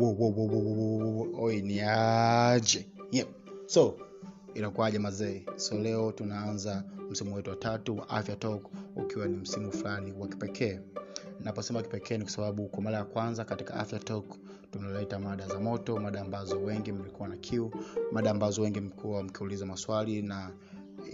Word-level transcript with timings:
Wo, 0.00 0.12
wo, 0.12 1.52
ni 1.52 1.80
aje. 1.80 2.86
Yep. 3.12 3.28
so 3.66 3.96
inakuwaje 4.54 4.98
mazee? 4.98 5.42
So 5.56 5.78
leo 5.78 6.12
tunaanza 6.12 6.84
msimu 7.10 7.34
wetu 7.34 7.50
wa 7.50 7.56
tatu 7.56 7.96
wa 7.96 8.08
afya 8.08 8.36
talk 8.36 8.66
ukiwa 8.96 9.26
ni 9.28 9.36
msimu 9.36 9.72
fulani 9.72 10.12
wa 10.12 10.28
kipekee. 10.28 10.80
Naposema 11.40 11.82
kipekee 11.82 12.18
ni 12.18 12.24
kwa 12.24 12.32
sababu 12.32 12.68
kwa 12.68 12.82
mara 12.82 12.98
ya 12.98 13.04
kwanza 13.04 13.44
katika 13.44 13.74
afya 13.74 13.98
talk 13.98 14.24
tunaleta 14.70 15.18
mada 15.18 15.46
za 15.46 15.60
moto 15.60 15.96
mada 16.00 16.20
ambazo 16.20 16.60
wengi 16.62 16.92
mlikuwa 16.92 17.28
na 17.28 17.36
kiu 17.36 17.70
mada 18.12 18.30
ambazo 18.30 18.62
wengi 18.62 18.80
mlikuwa 18.80 19.22
mkiuliza 19.22 19.66
maswali 19.66 20.22
na 20.22 20.50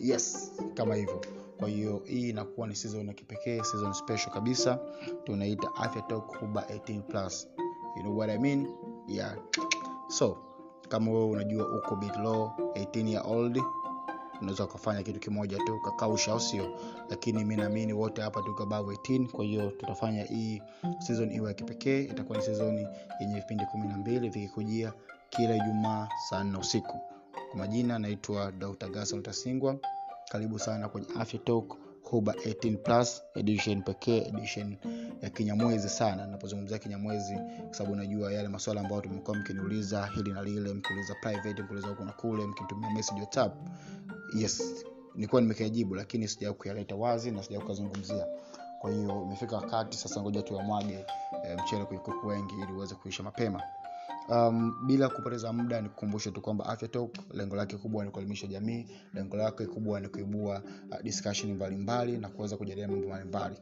yes 0.03 0.53
kama 0.75 0.95
hivyo. 0.95 1.21
Kwa 1.57 1.68
hiyo 1.68 2.03
hii 2.05 2.29
inakuwa 2.29 2.66
ni 2.68 2.77
season 2.77 3.09
ya 3.09 3.14
kipekee 3.14 3.62
season 3.62 3.93
special 3.93 4.30
kabisa. 4.32 4.79
Tunaita 5.25 5.74
afya 5.74 6.02
talk 6.02 6.37
huba 6.41 6.62
18 6.62 7.02
plus 7.02 7.48
you 7.96 8.02
know 8.02 8.16
what 8.18 8.30
i 8.30 8.38
mean? 8.38 8.66
Yeah. 9.09 9.36
So 10.09 10.38
kama 10.88 11.10
wewe 11.12 11.24
unajua 11.24 11.78
uko 11.78 11.96
bit 11.96 12.16
low 12.16 12.50
18 12.74 13.09
year 13.09 13.23
old 13.27 13.62
unaweza 14.41 14.64
ukafanya 14.64 15.02
kitu 15.02 15.20
kimoja 15.20 15.59
tu 15.59 15.74
ukakausha 15.77 16.32
au 16.32 16.40
sio? 16.40 16.78
Lakini 17.10 17.45
mi 17.45 17.56
naamini 17.56 17.92
wote 17.92 18.23
hapa 18.23 18.42
tuko 18.42 18.62
above 18.62 18.95
18 18.95 19.27
kwa 19.30 19.45
hiyo 19.45 19.70
tutafanya 19.70 20.23
hii 20.24 20.62
season 20.98 21.32
iwe 21.32 21.48
ya 21.48 21.54
kipekee. 21.54 22.02
Itakuwa 22.02 22.38
ni 22.38 22.45
season 22.45 22.87
yenye 23.20 23.34
vipindi 23.34 23.64
kumi 23.66 23.88
na 23.88 23.96
mbili 23.96 24.28
vikikujia 24.28 24.92
kila 25.30 25.56
ijumaa 25.56 26.09
saa 26.30 26.45
nne 26.45 26.59
usiku. 26.59 27.01
Kwa 27.51 27.59
majina 27.59 27.98
naitwa 27.98 28.52
dr 28.52 28.88
gason 28.88 29.23
tasingwa. 29.23 29.76
Karibu 30.30 30.59
sana 30.59 30.88
kwenye 30.88 31.06
afya 31.20 31.38
talk 31.40 31.76
huba 32.10 32.33
18 32.33 32.77
plus 32.77 33.23
edition 33.34 33.83
pekee 33.83 34.19
edition 34.19 34.77
ya 35.23 35.30
kinyamwezi 35.30 35.88
sana. 35.88 36.27
Napozungumzia 36.27 36.79
kinyamwezi 36.79 37.34
kwa 37.66 37.74
sababu 37.74 37.96
najua 37.96 38.32
yale 38.32 38.49
maswala 38.49 38.80
ambayo 38.80 39.01
tumekuwa 39.01 39.37
mkiniuliza 39.37 40.07
hili 40.07 40.32
na 40.32 40.43
lile 40.43 40.74
mkiuliza 40.74 41.15
private 41.23 41.62
mkiuliza 41.62 41.88
huku 41.88 42.04
na 42.04 42.12
kule 42.12 42.46
mkitumia 42.46 42.90
message 42.90 43.21
whatsapp 43.21 43.54
yes 44.38 44.84
nilikuwa 45.15 45.43
nimekiajibu 45.43 45.95
lakini 45.95 46.29
sija 46.29 46.52
kuyaleta 46.52 46.96
wazi 46.96 47.30
na 47.30 47.43
sija 47.43 47.60
kuyazungumzia. 47.60 48.27
Kwa 48.80 48.90
hiyo 48.90 49.23
imefika 49.23 49.57
wakati 49.57 49.96
sasa 49.99 50.21
ngoja 50.23 50.43
tuyamwage 50.43 51.04
e, 51.45 51.57
mchele 51.62 51.84
kwenye 51.84 52.02
kuku 52.02 52.27
wengi 52.27 52.54
ili 52.62 52.73
uweze 52.73 52.95
kuisha 52.95 53.23
mapema 53.23 53.62
um, 54.29 54.74
bila 54.87 55.09
kupoteza 55.09 55.52
muda 55.52 55.80
nikukumbushe 55.80 56.30
tu 56.30 56.41
kwamba 56.41 56.66
afya 56.66 56.88
talk 56.88 57.10
lengo 57.35 57.57
lake 57.57 57.77
kubwa 57.77 58.05
ni 58.05 58.10
kuelimisha 58.10 58.46
jamii 58.46 58.87
lengo 59.15 59.37
lake 59.37 59.66
kubwa 59.66 60.01
ni 60.01 60.09
kuibua 60.09 60.63
uh, 60.91 61.02
discussion 61.02 61.52
mbalimbali 61.55 62.18
na 62.18 62.29
kuweza 62.29 62.57
kujadili 62.57 62.87
mambo 62.87 63.07
mbalimbali. 63.07 63.57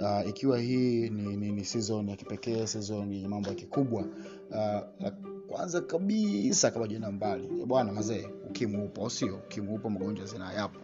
Uh, 0.00 0.28
ikiwa 0.28 0.58
hii 0.58 1.10
ni, 1.10 1.36
ni, 1.36 1.52
ni 1.52 1.64
season 1.64 2.08
ya 2.08 2.16
kipekee 2.16 2.66
season 2.66 3.12
yenye 3.12 3.28
mambo 3.28 3.48
ya 3.48 3.54
kikubwa 3.54 4.04
uh, 4.50 5.08
kwanza 5.48 5.80
kabisa 5.80 6.70
kama 6.70 6.88
jina 6.88 7.10
mbali 7.12 7.48
bwana 7.66 7.92
mazee 7.92 8.26
ukimwi 8.50 8.90
sio? 9.10 9.36
Ukimwi 9.36 9.74
upo 9.74 9.90
magonjwa 9.90 10.26
zina 10.26 10.52
yapo 10.52 10.80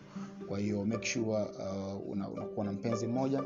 kwa 0.49 0.59
hiyo 0.59 0.85
make 0.85 1.07
sure 1.07 1.43
uh, 1.43 2.11
unakuwa 2.11 2.47
una 2.57 2.65
na 2.65 2.73
mpenzi 2.73 3.07
mmoja 3.07 3.43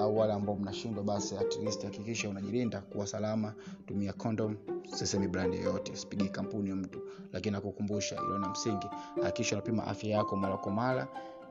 au 0.00 0.18
wale 0.18 0.32
ambao 0.32 0.56
mnashindwa 0.56 1.04
basi 1.04 1.36
at 1.36 1.56
least 1.62 1.84
hakikisha 1.84 2.28
unajilinda 2.28 2.80
kuwa 2.80 3.06
salama 3.06 3.54
tumia 3.86 4.12
condom 4.12 4.56
sisemi 4.94 5.28
brand 5.28 5.54
yoyote 5.54 5.96
sipigi 5.96 6.28
kampuni 6.28 6.68
ya 6.70 6.76
mtu. 6.76 7.00
Lakini 7.32 7.52
nakukumbusha 7.52 8.16
ilo 8.16 8.38
na 8.38 8.48
msingi 8.48 8.86
hakikisha 9.22 9.56
unapima 9.56 9.86
afya 9.86 10.10
yako 10.10 10.36
mara 10.36 10.56
kwa 10.56 10.72
mara 10.72 11.08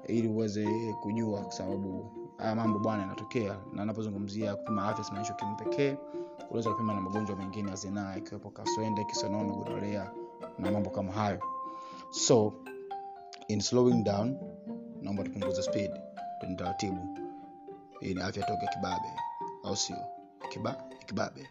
ili 0.07 0.27
uweze 0.27 0.93
kujua 1.01 1.41
kwa 1.41 1.51
sababu 1.51 2.11
haya 2.37 2.55
mambo 2.55 2.79
bwana 2.79 3.01
yanatokea 3.01 3.57
na 3.73 3.85
napozungumzia 3.85 4.55
kupima 4.55 4.87
afya 4.89 5.03
simaanishi 5.03 5.33
kimu 5.33 5.55
pekee 5.55 5.97
unaweza 6.49 6.69
kupima 6.71 6.93
na 6.93 7.01
magonjwa 7.01 7.35
mengine 7.35 7.69
ya 7.69 7.75
zinaa 7.75 8.17
ikiwepo 8.17 8.49
kaswende 8.49 9.03
kisonono 9.05 9.55
gonorea 9.55 10.11
na 10.59 10.71
mambo 10.71 10.89
kama 10.89 11.11
hayo. 11.11 11.39
So 12.09 12.53
in 13.47 13.59
slowing 13.61 14.03
down 14.03 14.37
naomba 15.01 15.23
tupunguze 15.23 15.61
speed 15.63 15.91
kwenye 16.39 16.55
taratibu. 16.55 17.17
Ni 18.01 18.21
afya 18.21 18.43
toke 18.43 18.67
kibabe 18.73 19.09
au 19.63 19.75
sio? 19.75 19.97
Kiba 20.49 20.83
kibabe. 21.05 21.47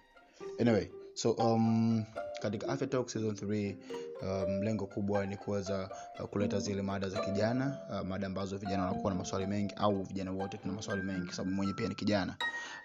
Anyway 0.60 0.88
so 1.14 1.30
um, 1.32 2.04
katika 2.42 2.68
afya 2.68 2.86
talk 2.86 3.08
season 3.08 3.30
3 3.34 4.76
um, 4.76 4.86
kubwa 4.86 5.26
ni 5.26 5.36
kuweza 5.36 5.90
uh, 6.20 6.26
kuleta 6.26 6.58
zile 6.60 6.82
mada 6.82 7.08
za 7.08 7.20
kijana 7.20 7.78
uh, 7.90 8.06
mada 8.08 8.26
ambazo 8.26 8.56
vijana 8.56 8.84
wanakuwa 8.84 9.12
na 9.12 9.18
maswali 9.18 9.46
mengi 9.46 9.74
au 9.74 10.02
vijana 10.02 10.32
wote 10.32 10.58
tuna 10.58 10.72
maswali 10.74 11.02
mengi 11.02 11.32
sababu 11.32 11.54
mwenye 11.56 11.72
pia 11.72 11.88
ni 11.88 11.94
kijana. 11.94 12.36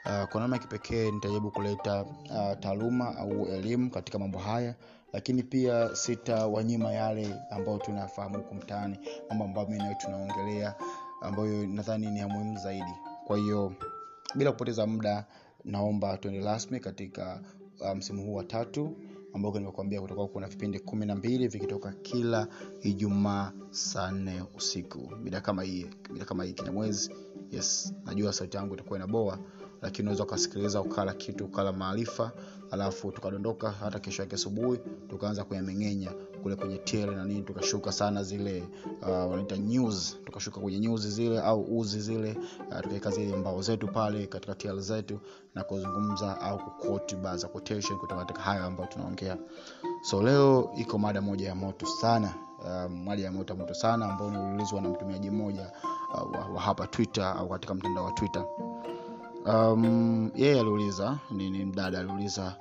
Uh, 0.05 0.29
kwa 0.29 0.41
namna 0.41 0.57
kipekee 0.57 1.11
nitajaribu 1.11 1.51
kuleta 1.51 2.03
uh, 2.03 2.59
taaluma 2.59 3.17
au 3.17 3.45
elimu 3.47 3.89
katika 3.89 4.19
mambo 4.19 4.39
haya 4.39 4.75
lakini 5.13 5.43
pia 5.43 5.95
sita 5.95 6.47
wanyima 6.47 6.91
yale 6.93 7.35
ambayo 7.49 7.77
tunafahamu 7.77 8.37
huku 8.37 8.55
mtaani 8.55 8.99
mambo 9.29 9.43
ambayo 9.45 9.67
mi 9.67 9.77
nayo 9.77 9.95
tunaongelea 10.01 10.75
ambayo 11.21 11.67
nadhani 11.67 12.11
ni 12.11 12.19
ya 12.19 12.27
muhimu 12.27 12.57
zaidi. 12.57 12.93
Kwa 13.27 13.37
hiyo 13.37 13.73
bila 14.35 14.51
kupoteza 14.51 14.87
muda 14.87 15.25
naomba 15.65 16.17
tuende 16.17 16.45
rasmi 16.45 16.79
katika 16.79 17.41
msimu 17.95 18.21
um, 18.21 18.27
huu 18.27 18.33
wa 18.35 18.43
tatu 18.43 18.97
ambao 19.33 19.53
nimekuambia 19.59 20.01
kutakuwa 20.01 20.27
kuna 20.27 20.47
vipindi 20.47 20.79
kumi 20.79 21.05
na 21.05 21.15
mbili 21.15 21.47
vikitoka 21.47 21.91
kila 21.91 22.47
ijumaa 22.81 23.51
saa 23.69 24.11
nne 24.11 24.43
usiku. 24.55 25.15
Mida 25.23 25.41
kama 25.41 25.63
hii 25.63 25.85
mida 26.13 26.25
kama 26.25 26.43
hii 26.43 26.53
kila 26.53 26.71
mwezi. 26.71 27.11
Yes 27.51 27.93
najua 28.05 28.33
sauti 28.33 28.57
yangu 28.57 28.73
itakuwa 28.73 28.99
inaboa 28.99 29.39
lakini 29.83 30.03
unaweza 30.05 30.23
ukasikiliza 30.23 30.81
ukala 30.81 31.13
kitu 31.13 31.45
ukala 31.45 31.71
maarifa 31.73 32.31
alafu 32.71 33.11
tukadondoka 33.11 33.71
hata 33.71 33.99
kesho 33.99 34.21
yake 34.21 34.35
asubuhi 34.35 34.79
tukaanza 35.09 35.43
kuyameng'enya 35.43 36.11
kule 36.43 36.55
kwenye 36.55 36.77
tl 36.77 37.11
na 37.15 37.25
nini 37.25 37.41
tukashuka 37.41 37.91
sana 37.91 38.23
zile 38.23 38.63
uh, 39.01 39.07
wanaita 39.31 39.55
news 39.55 40.17
tukashuka 40.25 40.59
kwenye 40.61 40.79
news 40.79 41.07
zile 41.07 41.39
au 41.41 41.79
uzi 41.79 42.01
zile 42.01 42.37
uh, 42.71 42.79
tukaweka 42.79 43.09
zile 43.11 43.35
mbao 43.37 43.61
zetu 43.61 43.87
pale 43.87 44.27
katika 44.27 44.55
tl 44.55 44.79
zetu 44.79 45.19
na 45.55 45.63
kuzungumza 45.63 46.41
au 46.41 46.57
kukoti 46.57 47.15
baa 47.15 47.37
za 47.37 47.47
quotation 47.47 47.99
kutoka 47.99 48.21
katika 48.21 48.41
hayo 48.41 48.63
ambayo 48.65 48.89
tunaongea. 48.89 49.37
So 50.01 50.23
leo 50.23 50.71
iko 50.77 50.97
mada 50.97 51.21
moja 51.21 51.47
ya 51.47 51.55
moto 51.55 51.85
sana 51.85 52.33
uh, 52.59 52.91
mada 52.91 53.21
ya 53.23 53.31
moto 53.31 53.55
moto 53.55 53.73
sana 53.73 54.05
ambayo 54.11 54.31
niulizwa 54.31 54.81
na 54.81 54.89
mtumiaji 54.89 55.29
mmoja 55.29 55.71
uh, 56.13 56.31
wa, 56.35 56.45
wa 56.55 56.61
hapa 56.61 56.87
twitter 56.87 57.23
au 57.37 57.49
katika 57.49 57.73
mtandao 57.73 58.05
wa 58.05 58.11
twitter 58.11 58.45
um, 59.45 60.31
yeye 60.35 60.59
aliuliza 60.59 61.17
ni, 61.31 61.49
ni 61.49 61.65
mdada 61.65 61.99
aliuliza 61.99 62.55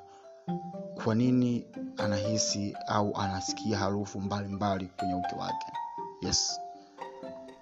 kwa 1.04 1.14
nini 1.14 1.66
anahisi 1.96 2.76
au 2.86 3.16
anasikia 3.16 3.78
harufu 3.78 4.20
mbalimbali 4.20 4.86
kwenye 4.86 5.14
uke 5.14 5.34
wake? 5.40 5.66
Yes. 6.22 6.60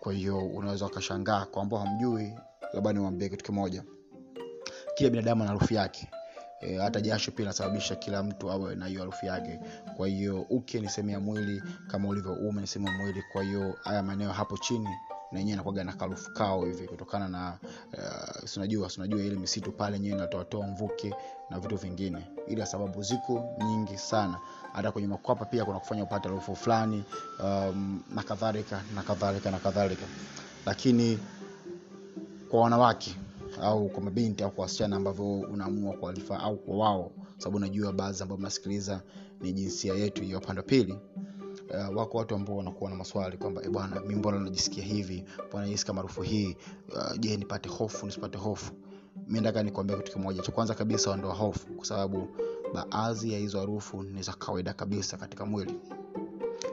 Kwa 0.00 0.12
hiyo 0.12 0.38
unaweza 0.38 0.86
ukashangaa 0.86 1.44
kwa 1.46 1.80
hamjui 1.80 2.34
labda 2.72 2.92
niwambie 2.92 3.28
kitu 3.28 3.44
kimoja. 3.44 3.84
Kila 4.94 5.10
binadamu 5.10 5.42
ana 5.42 5.52
harufu 5.52 5.74
yake. 5.74 6.08
E, 6.60 6.76
hata 6.76 7.00
jasho 7.00 7.30
pia 7.30 7.42
inasababisha 7.44 7.94
kila 7.96 8.22
mtu 8.22 8.50
awe 8.50 8.74
na 8.74 8.86
hiyo 8.86 9.00
harufu 9.00 9.26
yake. 9.26 9.60
Kwa 9.96 10.08
hiyo 10.08 10.40
uke 10.50 10.80
ni 10.80 10.88
sehemu 10.88 11.10
ya 11.10 11.20
mwili 11.20 11.62
kama 11.86 12.08
ulivyo 12.08 12.32
ume 12.32 12.60
ni 12.60 12.66
sehemu 12.66 12.88
ya 12.92 12.98
mwili. 12.98 13.22
Kwa 13.32 13.42
hiyo 13.42 13.74
haya 13.84 14.02
maeneo 14.02 14.32
hapo 14.32 14.58
chini 14.58 14.88
na 15.32 15.38
yenyewe 15.38 15.54
inakuwaga 15.54 15.84
na 15.84 15.92
karufu 15.92 16.30
kao 16.34 16.64
hivi 16.64 16.88
kutokana 16.88 17.28
na 17.28 17.58
uh, 17.98 18.44
sinajua 18.48 18.90
sinajua 18.90 19.22
ile 19.22 19.36
misitu 19.36 19.72
pale 19.72 19.96
yenyewe 19.96 20.16
inatoatoa 20.16 20.66
mvuke 20.66 21.14
na 21.50 21.60
vitu 21.60 21.76
vingine. 21.76 22.26
Ila 22.48 22.66
sababu 22.66 23.02
ziko 23.02 23.44
nyingi 23.66 23.98
sana. 23.98 24.38
Hata 24.72 24.92
kwenye 24.92 25.08
makwapa 25.08 25.44
pia 25.44 25.64
kuna 25.64 25.78
kufanya 25.78 26.02
upate 26.04 26.28
harufu 26.28 26.56
fulani 26.56 27.04
um, 27.44 28.02
na 28.14 28.22
kadhalika 28.22 28.82
na 28.94 29.02
kadhalika 29.02 29.50
na 29.50 29.58
kadhalika. 29.58 30.06
Lakini 30.66 31.18
kwa 32.50 32.60
wanawake 32.60 33.16
au 33.62 33.88
kwa 33.88 34.02
mabinti 34.02 34.44
au 34.44 34.50
kwa 34.50 34.62
wasichana 34.62 34.96
ambavyo 34.96 35.40
unaamua 35.40 35.92
kualifa 35.96 36.40
au 36.40 36.56
kwa 36.56 36.76
wao 36.76 37.10
sababu 37.38 37.58
najua 37.58 37.92
baadhi 37.92 38.22
ambao 38.22 38.38
mnasikiliza 38.38 39.00
ni 39.40 39.52
jinsia 39.52 39.94
yetu 39.94 40.24
ya 40.24 40.38
upande 40.38 40.60
wa 40.60 40.66
pili 40.66 40.98
uh, 41.70 41.96
wako 41.96 42.18
watu 42.18 42.34
ambao 42.34 42.56
wanakuwa 42.56 42.90
na 42.90 42.96
maswali 42.96 43.36
kwamba 43.36 43.62
e 43.64 43.68
bwana 43.68 44.00
mi 44.00 44.14
mbona 44.14 44.38
najisikia 44.38 44.84
hivi? 44.84 45.24
Mbona 45.48 45.78
kama 45.86 45.94
maarufu 45.94 46.22
hii 46.22 46.56
uh, 46.96 47.16
nipate 47.38 47.68
hofu 47.68 48.06
nisipate 48.06 48.38
hofu? 48.38 48.72
Mi 49.26 49.40
ndaka 49.40 49.62
nikuambia 49.62 49.96
kitu 49.96 50.12
kimoja. 50.12 50.42
Cha 50.42 50.52
kwanza 50.52 50.74
kabisa 50.74 51.10
ondoa 51.10 51.34
hofu 51.34 51.66
kwa 51.74 51.84
sababu 51.84 52.28
baadhi 52.74 53.32
ya 53.32 53.38
hizo 53.38 53.60
harufu 53.60 54.02
ni 54.02 54.22
za 54.22 54.32
kawaida 54.32 54.72
kabisa 54.72 55.16
katika 55.16 55.46
mwili. 55.46 55.80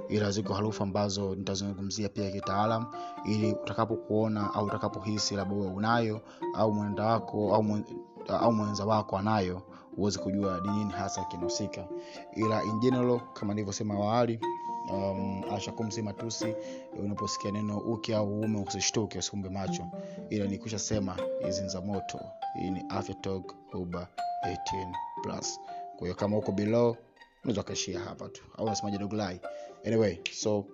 Ila 0.09 0.31
ziko 0.31 0.53
harufu 0.53 0.83
ambazo 0.83 1.35
nitazungumzia 1.35 2.09
pia 2.09 2.31
kitaalam 2.31 2.85
ili 3.25 3.51
utakapokuona 3.53 4.53
au 4.53 4.65
utakapohisi 4.65 5.35
labda 5.35 5.55
unayo 5.55 6.21
au 6.53 6.73
mwenda 6.73 7.05
wako 7.05 7.55
au, 8.27 8.53
mwenza 8.53 8.85
wako 8.85 9.17
anayo 9.17 9.61
uweze 9.97 10.19
kujua 10.19 10.61
ni 10.61 10.69
nini 10.71 10.91
hasa 10.91 11.23
kinahusika. 11.23 11.87
Ila 12.35 12.63
in 12.63 12.79
general 12.79 13.19
kama 13.33 13.53
nilivyosema 13.53 13.93
awali 13.93 14.39
um, 14.93 15.43
ashakumsi 15.53 16.01
matusi 16.01 16.55
unaposikia 16.99 17.51
neno 17.51 17.77
uke 17.77 18.15
au 18.15 18.39
uume 18.39 18.59
usishtuke 18.67 19.19
usifumbe 19.19 19.49
macho. 19.49 19.85
Ila 20.29 20.45
nikusha 20.45 20.79
sema 20.79 21.17
hizi 21.45 21.67
za 21.67 21.81
moto. 21.81 22.19
Hii 22.59 22.69
ni 22.69 22.83
afya 22.89 23.15
talk 23.15 23.55
uba 23.73 24.07
18 24.73 24.93
plus. 25.23 25.59
Kwa 25.97 26.13
kama 26.13 26.37
uko 26.37 26.51
below 26.51 26.95
unaweza 27.43 27.61
ukaishia 27.61 27.99
hapa 27.99 28.29
tu. 28.29 28.43
Au 28.57 28.65
unasemaje 28.65 28.97
doglai 28.97 29.41
anyway 29.87 30.17
so 30.31 30.65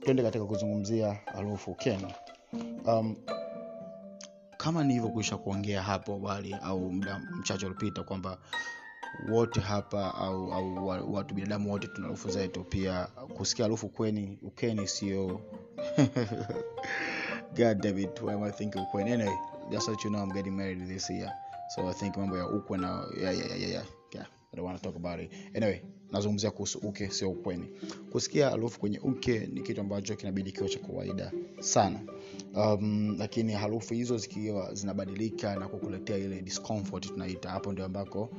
twende 0.00 0.22
katika 0.22 0.44
kuzungumzia 0.44 1.18
harufu 1.32 1.70
ukeni 1.70 2.14
um, 2.86 3.16
kama 4.56 4.84
nilivyokuisha 4.84 5.36
kuongea 5.36 5.82
hapo 5.82 6.12
awali 6.12 6.54
au 6.62 6.92
muda 6.92 7.18
mchache 7.18 7.66
uliopita 7.66 8.02
kwamba 8.02 8.38
wote 9.28 9.60
hapa 9.60 10.14
au, 10.14 10.52
au 10.52 11.14
watu 11.14 11.34
binadamu 11.34 11.72
wote 11.72 11.86
tuna 11.86 12.06
harufu 12.06 12.30
zetu 12.30 12.64
pia 12.64 13.06
kusikia 13.36 13.64
harufu 13.64 13.88
kweni 13.88 14.38
ukeni 14.42 14.88
sio 14.88 15.40
god 17.56 17.80
damn 17.82 17.96
why 18.22 18.34
am 18.34 18.42
i 18.42 18.50
thinking 18.50 18.82
ukweni 18.82 19.12
anyway 19.12 19.36
just 19.70 19.88
let 19.88 20.04
you 20.04 20.10
know 20.10 20.22
i'm 20.22 20.32
getting 20.32 20.50
married 20.50 20.88
this 20.88 21.10
year 21.10 21.32
so 21.74 21.88
i 21.88 21.94
think 21.94 22.16
mambo 22.16 22.38
ya 22.38 22.48
ukwe 22.48 22.78
na 22.78 23.06
yeah, 23.20 23.38
yeah, 23.38 23.50
yeah, 23.50 23.70
yeah. 23.70 23.84
yeah. 24.14 24.26
I 24.52 24.56
don't 24.56 24.66
want 24.66 24.82
to 24.82 24.84
talk 24.84 24.96
about 24.96 25.20
it 25.20 25.30
anyway 25.54 25.80
nazungumzia 26.12 26.50
kuhusu 26.50 26.78
uke 26.78 27.10
sio 27.10 27.30
ukweni 27.30 27.66
kusikia 28.12 28.50
harufu 28.50 28.80
kwenye 28.80 28.98
uke 28.98 29.38
ni 29.46 29.60
kitu 29.60 29.80
ambacho 29.80 30.16
kinabidi 30.16 30.52
kiwa 30.52 30.68
cha 30.68 30.78
kawaida 30.78 31.32
sana 31.60 32.00
um, 32.54 33.16
lakini 33.18 33.52
harufu 33.52 33.94
hizo 33.94 34.18
zikiwa 34.18 34.74
zinabadilika 34.74 35.56
na 35.56 35.68
kukuletea 35.68 36.16
ile 36.18 36.42
discomfort 36.42 37.06
tunaita 37.06 37.50
hapo 37.50 37.72
ndio 37.72 37.84
ambako 37.84 38.30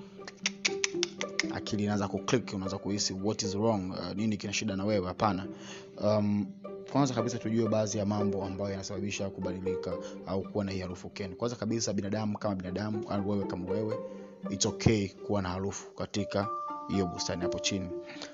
akili 1.56 1.84
inaanza 1.84 2.08
kuclick 2.08 2.54
unaanza 2.54 2.78
kuhisi 2.78 3.14
what 3.24 3.42
is 3.44 3.56
wrong 3.56 3.90
uh, 3.92 4.16
nini 4.16 4.38
kina 4.38 4.54
shida 4.54 4.76
na 4.76 4.86
wewe? 4.86 5.08
Hapana. 5.08 5.48
Um, 6.04 6.46
kwanza 6.92 7.14
kabisa 7.14 7.38
tujue 7.38 7.70
baadhi 7.70 7.98
ya 7.98 8.06
mambo 8.06 8.44
ambayo 8.44 8.72
yanasababisha 8.72 9.30
kubadilika 9.30 9.94
au 10.28 10.42
kuwa 10.44 10.66
na 10.66 10.72
hii 10.72 10.80
harufu 10.80 11.10
ken. 11.10 11.36
Kwanza 11.36 11.56
kabisa 11.56 11.94
binadamu 11.94 12.38
kama 12.38 12.56
binadamu 12.56 13.06
au 13.10 13.30
wewe 13.30 13.46
kama 13.46 13.72
wewe 13.72 13.98
it's 14.50 14.66
okay 14.66 15.08
kuwa 15.08 15.42
na 15.42 15.50
harufu 15.50 15.92
katika 15.92 16.48
hiyo 16.88 17.06
bustani 17.08 17.42
hapo 17.42 17.60
chini. 17.60 17.90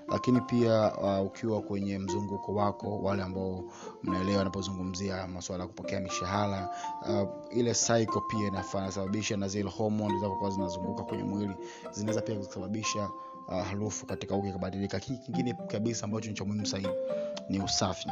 Lakini 0.07 0.41
pia 0.41 0.93
uh, 0.97 1.25
ukiwa 1.27 1.61
kwenye 1.61 1.99
mzunguko 1.99 2.53
wako 2.53 2.99
wale 2.99 3.23
ambao 3.23 3.63
mnaelewa 4.03 4.41
anapozungumzia 4.41 5.27
masuala 5.27 5.63
ya 5.63 5.67
kupokea 5.67 5.99
mishahara 5.99 6.69
uh, 7.09 7.57
ile 7.57 7.73
cycle 7.73 8.21
pia 8.29 8.47
inasababisha 8.47 9.37
na 9.37 9.47
zile 9.47 9.69
hormone 9.69 10.19
zakokuwa 10.19 10.49
zinazunguka 10.49 11.03
kwenye 11.03 11.23
mwili 11.23 11.55
zinaweza 11.91 12.21
pia 12.21 12.35
kusababisha 12.35 13.09
uh, 13.47 13.63
harufu 13.63 14.05
katika 14.05 14.35
uke 14.35 14.49
ikabadilika. 14.49 14.99
Kii 14.99 15.17
kingine 15.17 15.53
kabisa 15.53 16.05
ambacho 16.05 16.29
ni 16.29 16.35
cha 16.35 16.45
muhimu 16.45 16.65
zaidi 16.65 16.89
ni 17.49 17.61
usafi 17.61 18.09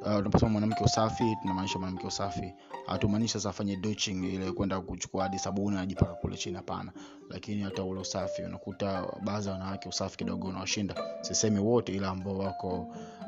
Uh, 0.00 0.16
tunaposema 0.16 0.50
mwanamke 0.52 0.84
usafi 0.84 1.36
tunamaanisha 1.42 1.78
mwanamke 1.78 2.06
usafi. 2.06 2.54
Hatumaanishi 2.86 3.32
sasa 3.32 3.50
afanye 3.50 3.76
douching 3.76 4.24
ile 4.34 4.52
kwenda 4.52 4.80
kuchukua 4.80 5.22
hadi 5.22 5.38
sabuni 5.38 5.76
anajipaka 5.76 6.14
kule 6.14 6.36
chini 6.36 6.56
hapana. 6.56 6.92
Lakini 7.30 7.62
hata 7.62 7.82
ule 7.84 8.00
usafi 8.00 8.42
unakuta 8.42 9.06
baadhi 9.24 9.46
ya 9.46 9.52
wanawake 9.52 9.88
usafi 9.88 10.16
kidogo 10.16 10.48
unawashinda. 10.48 10.94
Sisemi 11.20 11.58
wote 11.58 11.92
ila 11.94 12.08
ambao 12.08 12.38
wako 12.38 12.68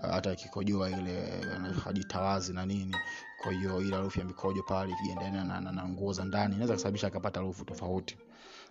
uh, 0.02 0.10
hata 0.10 0.30
akikojoa 0.30 0.90
ile 0.90 1.22
uh, 1.70 1.76
hajitawazi 1.84 2.52
na 2.52 2.66
nini. 2.66 2.96
Kwa 3.42 3.52
hiyo 3.52 3.80
ile 3.80 3.96
harufu 3.96 4.18
ya 4.18 4.24
mikojo 4.24 4.62
pale 4.62 4.92
ikiendana 4.92 5.44
na, 5.44 5.60
na, 5.60 5.72
na 5.72 5.88
nguo 5.88 6.12
za 6.12 6.24
ndani 6.24 6.54
inaweza 6.54 6.74
kusababisha 6.74 7.06
akapata 7.06 7.40
harufu 7.40 7.64
tofauti 7.64 8.16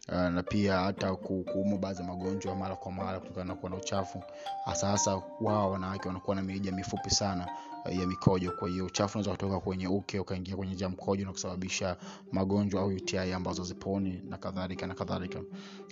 uh, 0.09 0.15
na 0.15 0.43
pia 0.43 0.77
hata 0.79 1.15
ku- 1.15 1.43
kuumwa 1.53 1.77
baadhi 1.79 2.01
ya 2.01 2.07
magonjwa 2.07 2.55
mara 2.55 2.75
kwa 2.75 2.91
mara 2.91 3.19
kutokana 3.19 3.45
na 3.45 3.55
kuwa 3.55 3.69
na 3.71 3.77
uchafu. 3.77 4.21
Hasa 4.65 4.87
hasa 4.87 5.21
wao 5.41 5.71
wanawake 5.71 6.07
wanakuwa 6.07 6.35
na 6.35 6.41
mirija 6.41 6.71
mifupi 6.71 7.09
sana 7.09 7.47
uh, 7.85 7.95
ya 7.99 8.07
mikojo. 8.07 8.51
Kwa 8.51 8.69
hiyo 8.69 8.85
uchafu 8.85 9.17
unaweza 9.17 9.31
kutoka 9.31 9.59
kwenye 9.59 9.87
uke 9.87 10.19
ukaingia 10.19 10.55
kwenye 10.55 10.73
njia 10.73 10.89
mkojo 10.89 11.25
na 11.25 11.31
kusababisha 11.31 11.97
magonjwa 12.31 12.81
au 12.81 12.87
UTI 12.87 13.17
ambazo 13.33 13.63
ziponi 13.63 14.21
na 14.29 14.37
kadhalika 14.37 14.87
na 14.87 14.93
kadhalika. 14.93 15.39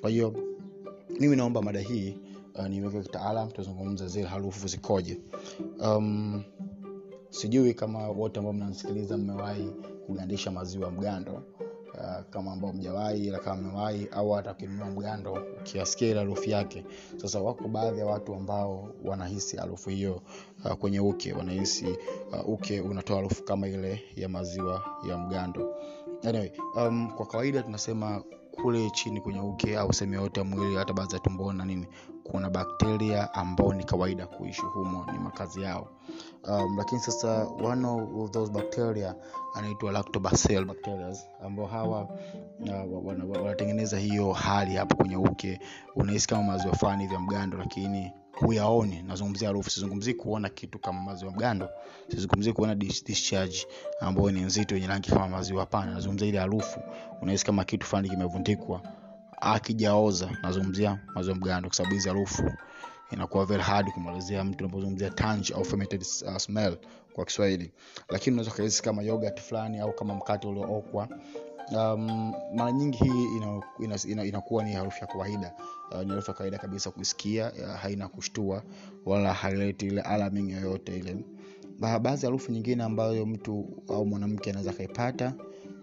Kwa 0.01 0.09
hiyo 0.09 0.33
mimi 1.19 1.35
naomba 1.35 1.61
mada 1.61 1.79
hii 1.79 2.17
uh, 2.55 2.67
niweke 2.67 3.01
kitaalam 3.01 3.51
tuzungumze 3.51 4.07
zile 4.07 4.27
harufu 4.27 4.67
zikoje. 4.67 5.21
Um, 5.79 6.43
sijui 7.29 7.73
kama 7.73 8.07
wote 8.07 8.39
ambao 8.39 8.53
mnanisikiliza 8.53 9.17
mmewahi 9.17 9.69
kugandisha 10.05 10.51
maziwa 10.51 10.91
mgando 10.91 11.43
uh, 11.97 12.23
kama 12.29 12.51
ambao 12.51 12.73
mjawahi 12.73 13.27
ila 13.27 13.39
kama 13.39 13.61
mmewahi 13.61 14.07
au 14.11 14.31
hata 14.31 14.51
ukinunua 14.51 14.85
mgando 14.89 15.33
ukiasikia 15.61 16.09
ile 16.09 16.19
harufu 16.19 16.49
yake. 16.49 16.85
Sasa 17.17 17.39
wako 17.41 17.67
baadhi 17.67 17.99
ya 17.99 18.05
watu 18.05 18.35
ambao 18.35 18.89
wanahisi 19.05 19.57
harufu 19.57 19.89
hiyo 19.89 20.21
uh, 20.65 20.71
kwenye 20.73 20.99
uke. 20.99 21.33
Wanahisi 21.33 21.85
uh, 22.31 22.49
uke 22.49 22.81
unatoa 22.81 23.15
harufu 23.15 23.43
kama 23.43 23.67
ile 23.67 24.03
ya 24.15 24.29
maziwa 24.29 24.83
ya 25.09 25.17
mgando. 25.17 25.75
Anyway, 26.23 26.51
um, 26.75 27.11
kwa 27.11 27.25
kawaida 27.25 27.63
tunasema 27.63 28.23
kule 28.51 28.89
chini 28.89 29.21
kwenye 29.21 29.39
uke 29.39 29.77
au 29.77 29.93
sehemu 29.93 30.13
yote 30.15 30.39
ya 30.39 30.45
mwili 30.45 30.75
hata 30.75 30.93
baadhi 30.93 31.13
ya 31.13 31.19
tumboni 31.19 31.57
na 31.57 31.65
nini 31.65 31.87
kuna 32.31 32.49
bakteria 32.49 33.33
ambao 33.33 33.73
ni 33.73 33.83
kawaida 33.83 34.27
kuishi 34.27 34.61
humo 34.61 35.05
ni 35.11 35.19
makazi 35.19 35.61
yao. 35.61 35.87
Um, 36.47 36.77
lakini 36.77 37.01
sasa 37.01 37.47
one 37.63 37.87
of 37.87 38.31
those 38.31 38.51
bacteria 38.51 39.15
anaitwa 39.53 39.91
lactobacillus 39.91 41.25
ambao 41.45 41.65
hawa 41.65 42.01
uh, 42.01 42.69
wana- 42.69 43.25
wana- 43.25 43.41
wanatengeneza 43.41 43.97
hiyo 43.99 44.31
hali 44.33 44.75
hapo 44.75 44.95
kwenye 44.95 45.17
uke. 45.17 45.59
Unahisi 45.95 46.27
kama 46.27 46.43
maziwa 46.43 46.75
fulani 46.75 47.07
vya 47.07 47.19
mgando 47.19 47.57
lakini 47.57 48.11
huyaoni. 48.31 49.01
Nazungumzia 49.01 49.47
harufu 49.47 49.69
sizungumzii 49.69 50.13
kuona 50.13 50.49
kitu 50.49 50.79
kama 50.79 51.01
maziwa 51.01 51.31
mgando. 51.31 51.69
Sizungumzii 52.11 52.53
kuona 52.53 52.75
discharge 52.75 53.67
ambayo 54.01 54.31
ni 54.31 54.41
nzito 54.41 54.75
yenye 54.75 54.87
rangi 54.87 55.09
kama 55.11 55.27
maziwa 55.27 55.59
hapana. 55.59 55.91
Nazungumzia 55.91 56.27
ile 56.27 56.39
harufu. 56.39 56.79
Unahisi 57.21 57.45
kama 57.45 57.63
kitu 57.63 57.87
fulani 57.87 58.09
kimevundikwa 58.09 58.81
akijaoza 59.41 60.29
nazungumzia 60.43 60.99
maziwa 61.15 61.35
mgando 61.35 61.69
kwa 61.69 61.75
sababu 61.77 61.93
hizi 61.95 62.07
harufu 62.09 62.51
inakuwa 63.11 63.45
very 63.45 63.63
hard 63.63 63.91
kumwelezea 63.91 64.43
mtu 64.43 64.63
unapozungumzia 64.63 65.09
tanch 65.09 65.51
au 65.51 65.65
fermented 65.65 66.01
uh, 66.25 66.37
smell 66.37 66.77
kwa 67.13 67.25
kiswahili. 67.25 67.71
Lakini 68.09 68.33
unaweza 68.33 68.51
ukahisi 68.53 68.83
kama 68.83 69.01
yogurt 69.01 69.41
fulani 69.41 69.79
au 69.79 69.93
kama 69.93 70.15
mkate 70.15 70.47
uliookwa 70.47 71.07
um, 71.71 72.33
mara 72.55 72.71
nyingi 72.71 72.97
hii 72.97 73.25
ina, 73.37 73.61
ina, 73.79 73.97
ina, 74.07 74.25
inakuwa 74.25 74.63
ni 74.63 74.73
harufu 74.73 74.97
ya 75.01 75.07
kawaida. 75.07 75.53
Uh, 75.91 76.01
ni 76.01 76.09
harufu 76.09 76.31
ya 76.31 76.37
kawaida 76.37 76.57
kabisa 76.57 76.91
kuisikia 76.91 77.51
uh, 77.53 77.75
haina 77.75 78.07
kushtua 78.07 78.63
wala 79.05 79.33
haileti 79.33 79.85
ile 79.85 80.01
alarming 80.01 80.51
yoyote 80.51 80.97
ile. 80.97 81.17
Baadhi 81.79 82.07
ya 82.25 82.31
harufu 82.31 82.51
nyingine 82.51 82.83
ambayo 82.83 83.25
mtu 83.25 83.83
au 83.89 84.05
mwanamke 84.05 84.49
anaweza 84.49 84.71
akaipata 84.71 85.33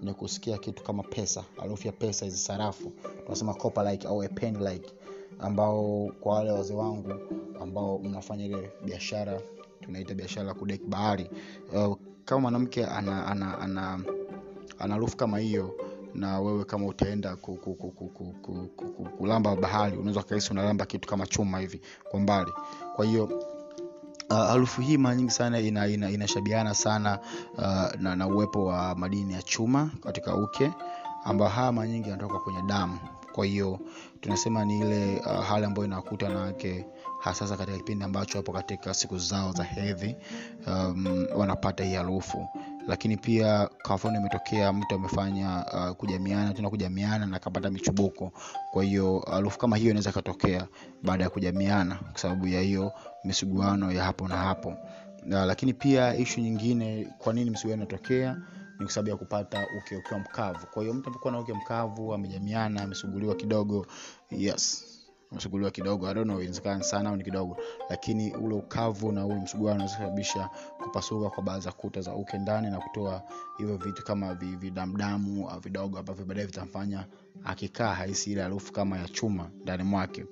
ni 0.03 0.15
kusikia 0.15 0.59
kitu 0.59 0.83
kama 0.83 1.03
pesa 1.03 1.45
harufu 1.61 1.87
ya 1.87 1.93
pesa 1.93 2.25
hizi 2.25 2.37
sarafu 2.39 2.93
tunasema 3.25 3.55
copper 3.55 3.91
like 3.91 4.09
au 4.09 4.23
like 4.23 4.93
ambao 5.39 6.11
kwa 6.21 6.35
wale 6.35 6.51
wazee 6.51 6.75
wangu 6.75 7.15
ambao 7.61 7.99
mnafanya 7.99 8.45
ile 8.45 8.71
biashara 8.85 9.41
tunaita 9.81 10.15
biashara 10.15 10.49
ya 10.49 10.55
kudeki 10.55 10.85
bahari 10.85 11.31
uh, 11.75 11.97
kama 12.25 12.41
mwanamke 12.41 12.87
ana 12.87 13.27
ana 13.27 13.59
ana 13.59 14.01
ana 14.79 15.07
kama 15.17 15.39
hiyo 15.39 15.75
na 16.15 16.41
wewe 16.41 16.65
kama 16.65 16.87
utaenda 16.87 17.37
ku, 17.37 17.57
ku, 17.57 17.75
ku, 17.75 17.91
ku, 17.91 18.09
ku, 18.09 18.25
ku, 18.43 18.69
ku, 18.77 18.87
ku, 18.87 19.05
kulamba 19.05 19.57
bahari 19.57 19.97
unaweza 19.97 20.23
kahisi 20.23 20.51
unalamba 20.53 20.87
kitu 20.87 21.09
kama 21.09 21.27
chuma 21.27 21.59
hivi 21.61 21.81
kwa 22.11 22.21
mbali 22.21 22.53
kwa 22.97 23.05
hiyo 23.05 23.45
uh, 24.31 24.37
harufu 24.37 24.81
hii 24.81 24.97
mara 24.97 25.15
nyingi 25.17 25.31
sana 25.31 25.61
ina, 25.61 25.87
ina, 25.87 26.11
inashabiana 26.11 26.75
sana 26.75 27.19
uh, 27.59 28.01
na, 28.01 28.17
na 28.17 28.27
uwepo 28.27 28.65
wa 28.65 28.95
madini 28.95 29.33
ya 29.35 29.43
chuma 29.43 29.91
katika 30.05 30.35
uke 30.37 30.71
ambayo 31.25 31.51
haya 31.51 31.73
mara 31.73 31.89
nyingi 31.89 32.09
yanatoka 32.11 32.39
kwenye 32.39 32.63
damu. 32.63 32.99
Kwa 33.33 33.47
hiyo 33.47 33.79
tunasema 34.21 34.65
ni 34.65 34.81
ile 34.81 35.19
uh, 35.27 35.45
hali 35.45 35.65
ambayo 35.67 35.87
inawakuta 35.87 36.27
wanawake 36.27 36.87
hasasa 37.21 37.57
katika 37.57 37.77
kipindi 37.79 38.05
ambacho 38.05 38.39
wapo 38.39 38.53
katika 38.53 38.95
siku 38.95 39.19
zao 39.19 39.53
za 39.53 39.65
hedhi 39.65 40.17
um, 40.67 41.27
wanapata 41.37 41.85
hii 41.85 41.95
harufu 41.95 42.49
lakini 42.89 43.17
pia 43.17 43.69
kwa 43.83 43.97
mfano 43.97 44.19
imetokea 44.21 44.73
mtu 44.73 44.95
amefanya 44.95 45.65
uh, 45.73 45.97
kujamiana 45.97 46.55
tena 46.55 46.71
kujamiana 46.71 47.27
na 47.27 47.37
akapata 47.37 47.71
michubuko. 47.71 48.33
Kwa 48.73 48.85
hiyo 48.85 49.25
harufu 49.31 49.59
kama 49.59 49.77
hiyo 49.77 49.91
inaweza 49.91 50.11
ikatokea 50.11 50.67
baada 51.03 51.25
ya 51.25 51.31
kujamiana 51.31 51.95
kwa 51.95 52.19
sababu 52.21 52.47
ya 52.49 52.61
hiyo 52.61 52.93
misuguano 53.25 53.93
ya 53.93 54.05
hapo 54.05 54.29
na 54.29 54.37
hapo. 54.37 54.75
Na, 55.25 55.45
lakini 55.47 55.73
pia 55.75 56.17
ishu 56.17 56.41
nyingine 56.41 57.09
kwa 57.19 57.33
nini 57.33 57.51
misuguano 57.51 57.83
inatokea? 57.83 58.37
Ni 58.79 58.85
kwa 58.87 58.95
sababu 58.95 59.11
ya 59.11 59.17
kupata 59.17 59.67
uke 59.79 59.97
ukiwa 59.97 60.21
mkavu. 60.21 60.67
Kwa 60.67 60.83
hiyo 60.83 60.95
mtu 60.95 61.09
amekuwa 61.11 61.33
na 61.33 61.41
uke 61.41 61.53
mkavu 61.53 62.15
amejamiana 62.15 62.83
amesuguliwa 62.83 63.35
kidogo 63.35 63.87
yes 64.31 64.92
amesuguliwa 65.33 65.71
kidogo. 65.71 66.09
I 66.09 66.15
don't 66.15 66.27
know 66.27 66.41
inawezekana 66.41 66.83
sana 66.83 67.09
au 67.11 67.17
ni 67.17 67.25
kidogo. 67.25 67.57
Lakini 67.91 68.35
ule 68.37 68.55
ukavu 68.55 69.13
na 69.13 69.27
ule 69.27 69.35
msuguliwa 69.41 69.75
unaweza 69.75 70.51
kupasuka 70.85 71.31
kwa 71.31 71.43
baadhi 71.43 71.65
za 71.65 71.73
kuta 71.73 72.01
za 72.01 72.15
uke 72.15 72.39
ndani 72.39 72.71
na 72.71 72.79
kutoa 72.79 73.23
hivyo 73.59 73.77
vitu 73.77 74.05
kama 74.05 74.35
vi- 74.35 74.57
vidamdamu 74.57 75.51
vidogo 75.63 75.99
ambavyo 75.99 76.25
baadaye 76.25 76.47
vitamfanya 76.47 77.07
akikaa 77.45 77.95
haisi 77.95 78.33
ile 78.33 78.43
harufu 78.43 78.73
kama 78.73 78.99
ya 78.99 79.09
chuma 79.09 79.51
ndani 79.63 79.83
mwake. 79.83 80.25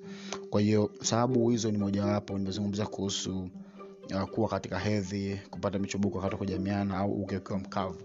Kwa 0.49 0.61
hiyo 0.61 0.91
sababu 1.01 1.49
hizo 1.49 1.71
ni 1.71 1.77
mojawapo. 1.77 2.37
Nimezungumza 2.37 2.85
kuhusu 2.85 3.49
uh, 4.15 4.23
kuwa 4.23 4.49
katika 4.49 4.79
hedhi 4.79 5.39
kupata 5.49 5.79
michubuko 5.79 6.17
wakati 6.17 6.35
kujamiana 6.37 6.97
au 6.97 7.11
uke 7.13 7.37
ukiwa 7.37 7.59
mkavu. 7.59 7.97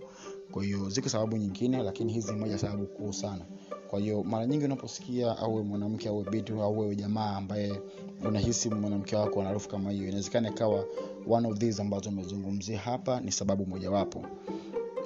Kwa 0.51 0.65
hiyo 0.65 0.89
ziko 0.91 1.09
sababu 1.09 1.37
nyingine 1.37 1.83
lakini 1.83 2.13
hizi 2.13 2.33
moja 2.33 2.59
sababu 2.59 2.87
kuu 2.87 3.13
sana 3.13 3.45
kwa 3.91 4.01
hiyo 4.01 4.23
mara 4.23 4.47
nyingi 4.47 4.65
unaposikia 4.65 5.39
awe 5.39 5.63
mwanamke 5.63 6.09
awe 6.09 6.25
binti 6.31 6.53
au 6.53 6.79
wewe 6.79 6.97
jamaa 6.97 7.37
ambaye 7.37 7.81
unahisi 8.25 8.71
mwanamke 8.71 9.17
wako 9.17 9.41
ana 9.41 9.49
harufu 9.49 9.69
kama 9.69 9.91
hiyo 9.91 10.05
inawezekana 10.09 10.49
ikawa 10.49 10.85
one 11.31 11.49
of 11.49 11.59
these 11.59 11.83
ambazo 11.83 12.11
umezungumzia 12.11 12.79
hapa 12.79 13.21
ni 13.21 13.33
sababu 13.33 13.67
mojawapo. 13.67 14.25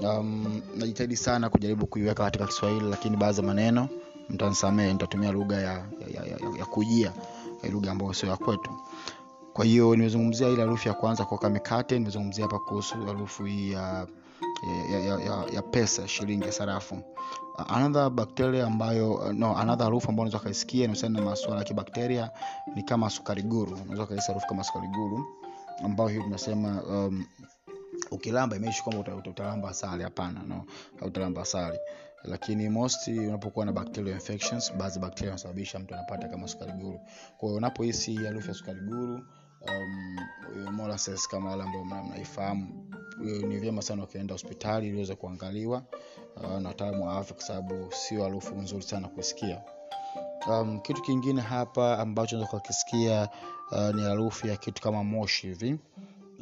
Um, 0.03 0.63
najitahidi 0.77 1.17
sana 1.17 1.51
kujaribu 1.51 1.87
kuiweka 1.87 2.25
katika 2.25 2.47
kiswahili 2.47 2.91
lakini 2.91 3.17
baadhi 3.17 3.41
ya 3.41 3.47
maneno 3.47 3.89
mtansamee 4.29 4.93
nitatumia 4.93 5.33
lugha 5.33 5.57
ya, 5.57 5.63
ya, 5.73 6.09
ya, 6.15 6.25
ya, 6.27 6.39
ya 6.59 6.65
kujia 6.67 7.13
lugha 7.73 7.93
ambayo 7.93 8.13
sio 8.15 8.29
ya 8.29 8.37
kwetu. 8.37 8.71
Kwa 9.53 9.65
hiyo 9.65 9.97
nimezungumzia 9.97 10.49
ile 10.49 10.61
harufu 10.63 10.89
ya 10.89 10.95
kwanza 10.95 11.25
kuoka 11.25 11.51
mikate 11.51 11.99
nimezungumzia 11.99 12.45
hapa 12.45 12.59
kuhusu 12.59 12.95
harufu 13.07 13.45
hii 13.45 13.71
ya 13.73 14.07
ya, 14.93 15.01
ya, 15.01 15.21
ya, 15.21 15.45
ya 15.55 15.63
pesa 15.63 16.09
shilingi 16.09 16.45
ya 16.47 16.53
sarafu 16.53 16.99
another 17.69 18.11
bacteria 18.11 18.67
ambayo 18.67 19.33
no 19.33 19.57
another 19.59 19.85
harufu 19.85 20.09
ambayo 20.09 20.23
unaweza 20.29 20.45
kaisikia 20.45 20.85
inahusiana 20.85 21.19
na 21.21 21.25
masuala 21.27 21.59
ya 21.59 21.65
kibakteria 21.65 22.31
ni 22.75 22.83
kama 22.83 23.11
sukari 23.11 23.43
guru. 23.43 23.73
Unaweza 23.83 24.07
kaisi 24.07 24.27
harufu 24.27 24.47
kama 24.47 24.65
sukari 24.65 24.89
guru 24.89 25.25
ambayo 25.85 26.09
hiyo 26.09 26.23
tunasema 26.23 26.83
um, 26.83 27.27
ukilamba 28.11 28.57
imeishi 28.57 28.83
kwamba 28.83 29.01
uta, 29.01 29.15
uta, 29.17 29.31
utalamba 29.31 29.69
asali. 29.69 30.03
Hapana 30.03 30.43
no 30.43 30.65
utalamba 31.03 31.43
asali. 31.43 31.79
Lakini 32.25 32.69
most 32.69 33.09
unapokuwa 33.09 33.67
na 33.67 33.73
bacterial 33.73 34.15
infections 34.15 34.73
baadhi 34.77 34.99
bakteria 34.99 35.31
wanasababisha 35.31 35.79
mtu 35.79 35.95
anapata 35.95 36.29
kama 36.29 36.49
sukari 36.49 36.73
guru. 36.73 37.01
Kwa 37.39 37.49
hiyo 37.49 37.57
unapohisi 37.59 38.17
harufu 38.17 38.49
ya 38.49 38.55
sukari 38.55 38.81
guru 38.81 39.15
um, 39.69 40.75
molasses 40.75 41.29
kama 41.29 41.51
wale 41.51 41.63
ambao 41.63 41.85
mnaifahamu 41.85 42.87
ni 43.21 43.59
vyema 43.59 43.83
sana 43.83 44.05
ukienda 44.05 44.35
hospitali 44.35 44.89
ili 44.89 45.17
kuangaliwa 45.17 45.83
uh, 46.37 46.59
na 46.61 46.69
wataalamu 46.69 47.07
wa 47.07 47.17
afya 47.17 47.35
kwa 47.35 47.45
sababu 47.45 47.93
sio 47.93 48.23
harufu 48.23 48.55
nzuri 48.55 48.83
sana 48.83 49.09
kuisikia. 49.09 49.63
Um, 50.49 50.81
kitu 50.81 51.03
kingine 51.03 51.41
hapa 51.41 51.99
ambacho 51.99 52.37
unaweza 52.37 52.59
kukisikia 52.59 53.29
uh, 53.71 53.95
ni 53.95 54.03
harufu 54.03 54.47
ya 54.47 54.57
kitu 54.57 54.83
kama 54.83 55.05
moshi 55.05 55.47
hivi 55.47 55.79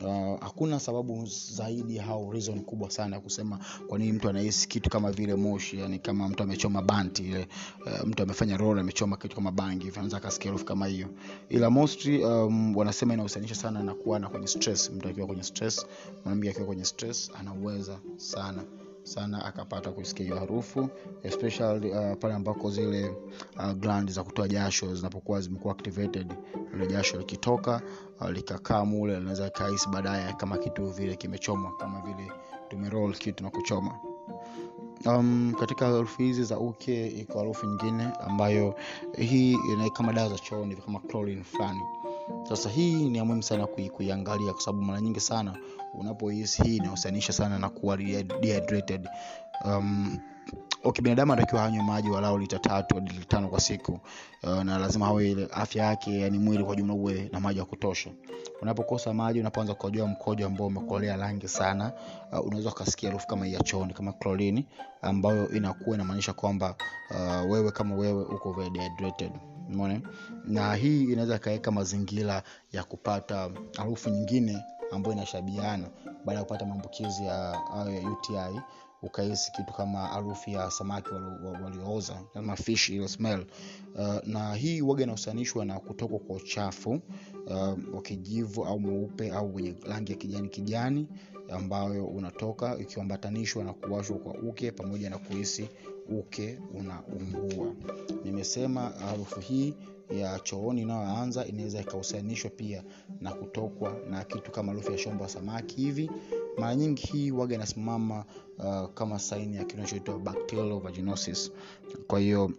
uh, 0.05 0.41
hakuna 0.41 0.81
sababu 0.81 1.27
zaidi 1.27 2.01
au 2.01 2.31
reason 2.33 2.61
kubwa 2.61 2.91
sana 2.91 3.17
ya 3.17 3.23
kusema 3.23 3.59
kwa 3.87 3.99
nini 3.99 4.13
mtu 4.13 4.29
anahisi 4.29 4.69
kitu 4.69 4.91
kama 4.91 5.13
vile 5.13 5.35
moshi 5.35 5.79
yani 5.81 5.99
kama 5.99 6.29
mtu 6.29 6.43
amechoma 6.43 6.83
banti 6.83 7.23
ile 7.23 7.49
uh, 7.87 8.07
mtu 8.07 8.23
amefanya 8.23 8.57
roll 8.57 8.79
amechoma 8.79 9.17
kitu 9.17 9.37
kama 9.37 9.53
bangi 9.53 9.85
hivi 9.85 9.99
anaweza 9.99 10.21
harufu 10.45 10.65
kama 10.65 10.87
hiyo. 10.87 11.09
Ila 11.49 11.71
mostly 11.71 12.25
um, 12.25 12.77
wanasema 12.77 13.15
inahusianisha 13.15 13.55
sana 13.55 13.83
na 13.83 13.95
kuwa 13.95 14.19
na 14.19 14.29
kwenye 14.29 14.47
stress 14.47 14.91
mtu 14.91 15.09
akiwa 15.09 15.27
kwenye 15.27 15.43
stress 15.43 15.87
mwanamke 16.25 16.51
akiwa 16.51 16.67
kwenye 16.67 16.85
stress 16.85 17.31
anaweza 17.41 17.99
sana 18.17 18.65
sana 19.09 19.45
akapata 19.45 19.91
kusikia 19.91 20.25
hiyo 20.25 20.39
harufu 20.39 20.89
especially 21.23 21.91
uh, 21.91 22.17
pale 22.21 22.35
ambako 22.35 22.71
zile 22.71 23.09
uh, 23.57 23.73
gland 23.73 24.11
za 24.11 24.25
kutoa 24.25 24.49
jasho 24.49 24.95
zinapokuwa 24.95 25.41
zimekuwa 25.41 25.75
activated 25.75 26.35
ile 26.75 26.87
jasho 26.87 27.19
likitoka 27.19 27.83
uh, 28.21 28.31
likakaa 28.31 28.85
mule 28.85 29.19
linaweza 29.19 29.51
kahisi 29.51 29.89
baadaye 29.89 30.33
kama 30.33 30.59
kitu 30.59 30.87
vile 30.87 31.17
kimechomwa 31.17 31.77
kama 31.77 32.01
vile 32.01 32.33
tumerol 32.69 33.15
kitu 33.15 33.45
na 33.45 33.51
kuchoma. 33.51 33.99
Um, 35.07 35.55
katika 35.61 35.87
harufu 35.87 36.23
hizi 36.23 36.45
za 36.45 36.59
uke 36.59 37.07
iko 37.07 37.39
harufu 37.39 37.67
nyingine 37.67 38.09
ambayo 38.27 38.75
hii 39.19 39.59
kama 39.93 40.13
dawa 40.13 40.29
za 40.29 40.39
chooni 40.39 40.77
kama 40.77 40.99
chlorine 41.01 41.43
fulani 41.45 41.81
sasa 42.49 42.69
hii 42.69 43.09
ni 43.11 43.23
muhimu 43.23 43.43
sana 43.43 43.67
kui, 43.67 43.91
kuiangalia 43.91 44.53
kwa 44.53 44.63
sababu 44.63 44.85
mara 44.85 45.01
nyingi 45.01 45.21
sana 45.21 45.57
unapohisi 45.95 46.63
hii 46.63 46.77
inahusianisha 46.77 47.33
sana 47.33 47.59
na 47.59 47.69
kuwa 47.69 47.97
dehydrated. 47.97 49.09
Um, 49.65 50.19
okay, 50.85 51.13
anatakiwa 51.13 51.65
anywe 51.65 51.83
maji 51.85 52.11
walau 52.11 52.39
lita 52.39 52.59
tatu 52.59 52.95
hadi 52.95 53.11
lita 53.11 53.25
tano 53.25 53.49
kwa 53.49 53.61
siku. 53.61 54.01
Uh, 54.43 54.63
na 54.63 54.79
lazima 54.79 55.07
awe 55.07 55.49
afya 55.53 55.85
yake 55.85 56.21
yani 56.21 56.39
mwili 56.39 56.65
kwa 56.65 56.77
jumla 56.77 56.95
uwe 56.95 57.29
na 57.33 57.41
maji 57.41 57.59
ya 57.59 57.65
kutosha. 57.65 58.11
Unapokosa 58.63 59.15
maji 59.15 59.41
unapoanza 59.41 59.75
kukojoa 59.75 60.07
mkojo 60.07 60.47
ambao 60.47 60.67
umekolea 60.67 61.17
rangi 61.17 61.49
sana 61.49 61.93
uh, 62.33 62.47
unaweza 62.47 62.71
ukasikia 62.71 63.09
harufu 63.09 63.27
kama 63.27 63.47
ya 63.47 63.61
chooni 63.61 63.95
kama 63.95 64.13
klorini 64.13 64.67
ambayo 65.03 65.49
inakuwa 65.51 65.95
inamaanisha 65.97 66.33
kwamba 66.33 66.75
uh, 67.11 67.51
wewe 67.51 67.71
kama 67.71 67.95
wewe 67.95 68.25
uko 68.25 68.53
very 68.53 68.71
dehydrated 68.71 69.33
umeona? 69.69 70.01
Na 70.45 70.75
hii 70.75 71.03
inaweza 71.05 71.37
ikaweka 71.37 71.71
mazingira 71.71 72.43
ya 72.73 72.85
kupata 72.85 73.51
harufu 73.77 74.11
nyingine 74.11 74.65
ambayo 74.93 75.17
inashabiana 75.17 75.89
baada 76.25 76.39
ya 76.39 76.45
kupata 76.45 76.67
maambukizi 76.67 77.25
ya, 77.25 77.35
ya 78.03 78.11
uti 78.11 78.33
ukahisi 79.03 79.53
kitu 79.53 79.73
kama 79.73 79.99
harufu 79.99 80.51
ya 80.51 80.71
samaki 80.71 81.11
waliooza 81.65 82.23
kama 82.35 82.57
fish 82.57 82.89
ile 82.89 83.09
smell. 83.09 83.47
Uh, 83.95 84.27
na 84.29 84.55
hii 84.55 84.81
waga 84.83 85.03
inahusanishwa 85.03 85.65
na 85.65 85.81
kutoka 85.81 86.19
kwa 86.19 86.37
uchafu 86.37 87.01
uh, 87.47 87.95
wa 87.95 88.03
kijivu 88.03 88.65
au 88.65 88.81
mweupe 88.81 89.33
au 89.33 89.55
wenye 89.55 89.75
rangi 89.89 90.13
ya 90.13 90.19
kijani 90.19 90.49
kijani 90.49 91.09
ambayo 91.51 92.07
unatoka 92.07 92.79
ikiambatanishwa 92.79 93.65
na 93.65 93.73
kuwashwa 93.73 94.17
kwa 94.19 94.35
uke 94.35 94.71
pamoja 94.73 95.11
na 95.11 95.19
kuhisi 95.19 95.69
uke 96.19 96.59
unaungua. 96.75 97.75
Nimesema 98.25 98.81
harufu 98.81 99.41
hii 99.41 99.75
ya 100.11 100.39
chooni 100.39 100.83
inayoanza 100.83 101.47
inaweza 101.47 101.81
ikahusianishwa 101.81 102.51
pia 102.51 102.83
na 103.21 103.33
kutokwa 103.33 103.97
na 104.11 104.25
kitu 104.25 104.51
kama 104.51 104.73
harufu 104.73 104.93
ya 104.93 104.99
shombo 104.99 105.25
ya 105.25 105.31
samaki 105.31 105.77
hivi. 105.81 106.11
Mara 106.59 106.75
nyingi 106.77 107.03
hii 107.07 107.31
waga 107.31 107.55
inasimama 107.55 108.25
uh, 108.59 108.87
kama 108.95 109.19
saini 109.19 109.57
ya 109.57 109.65
kinachoitwa 109.65 110.19
bacterial 110.19 110.81
vaginosis. 110.81 111.53
Kwa 112.07 112.21
hiyo 112.21 112.51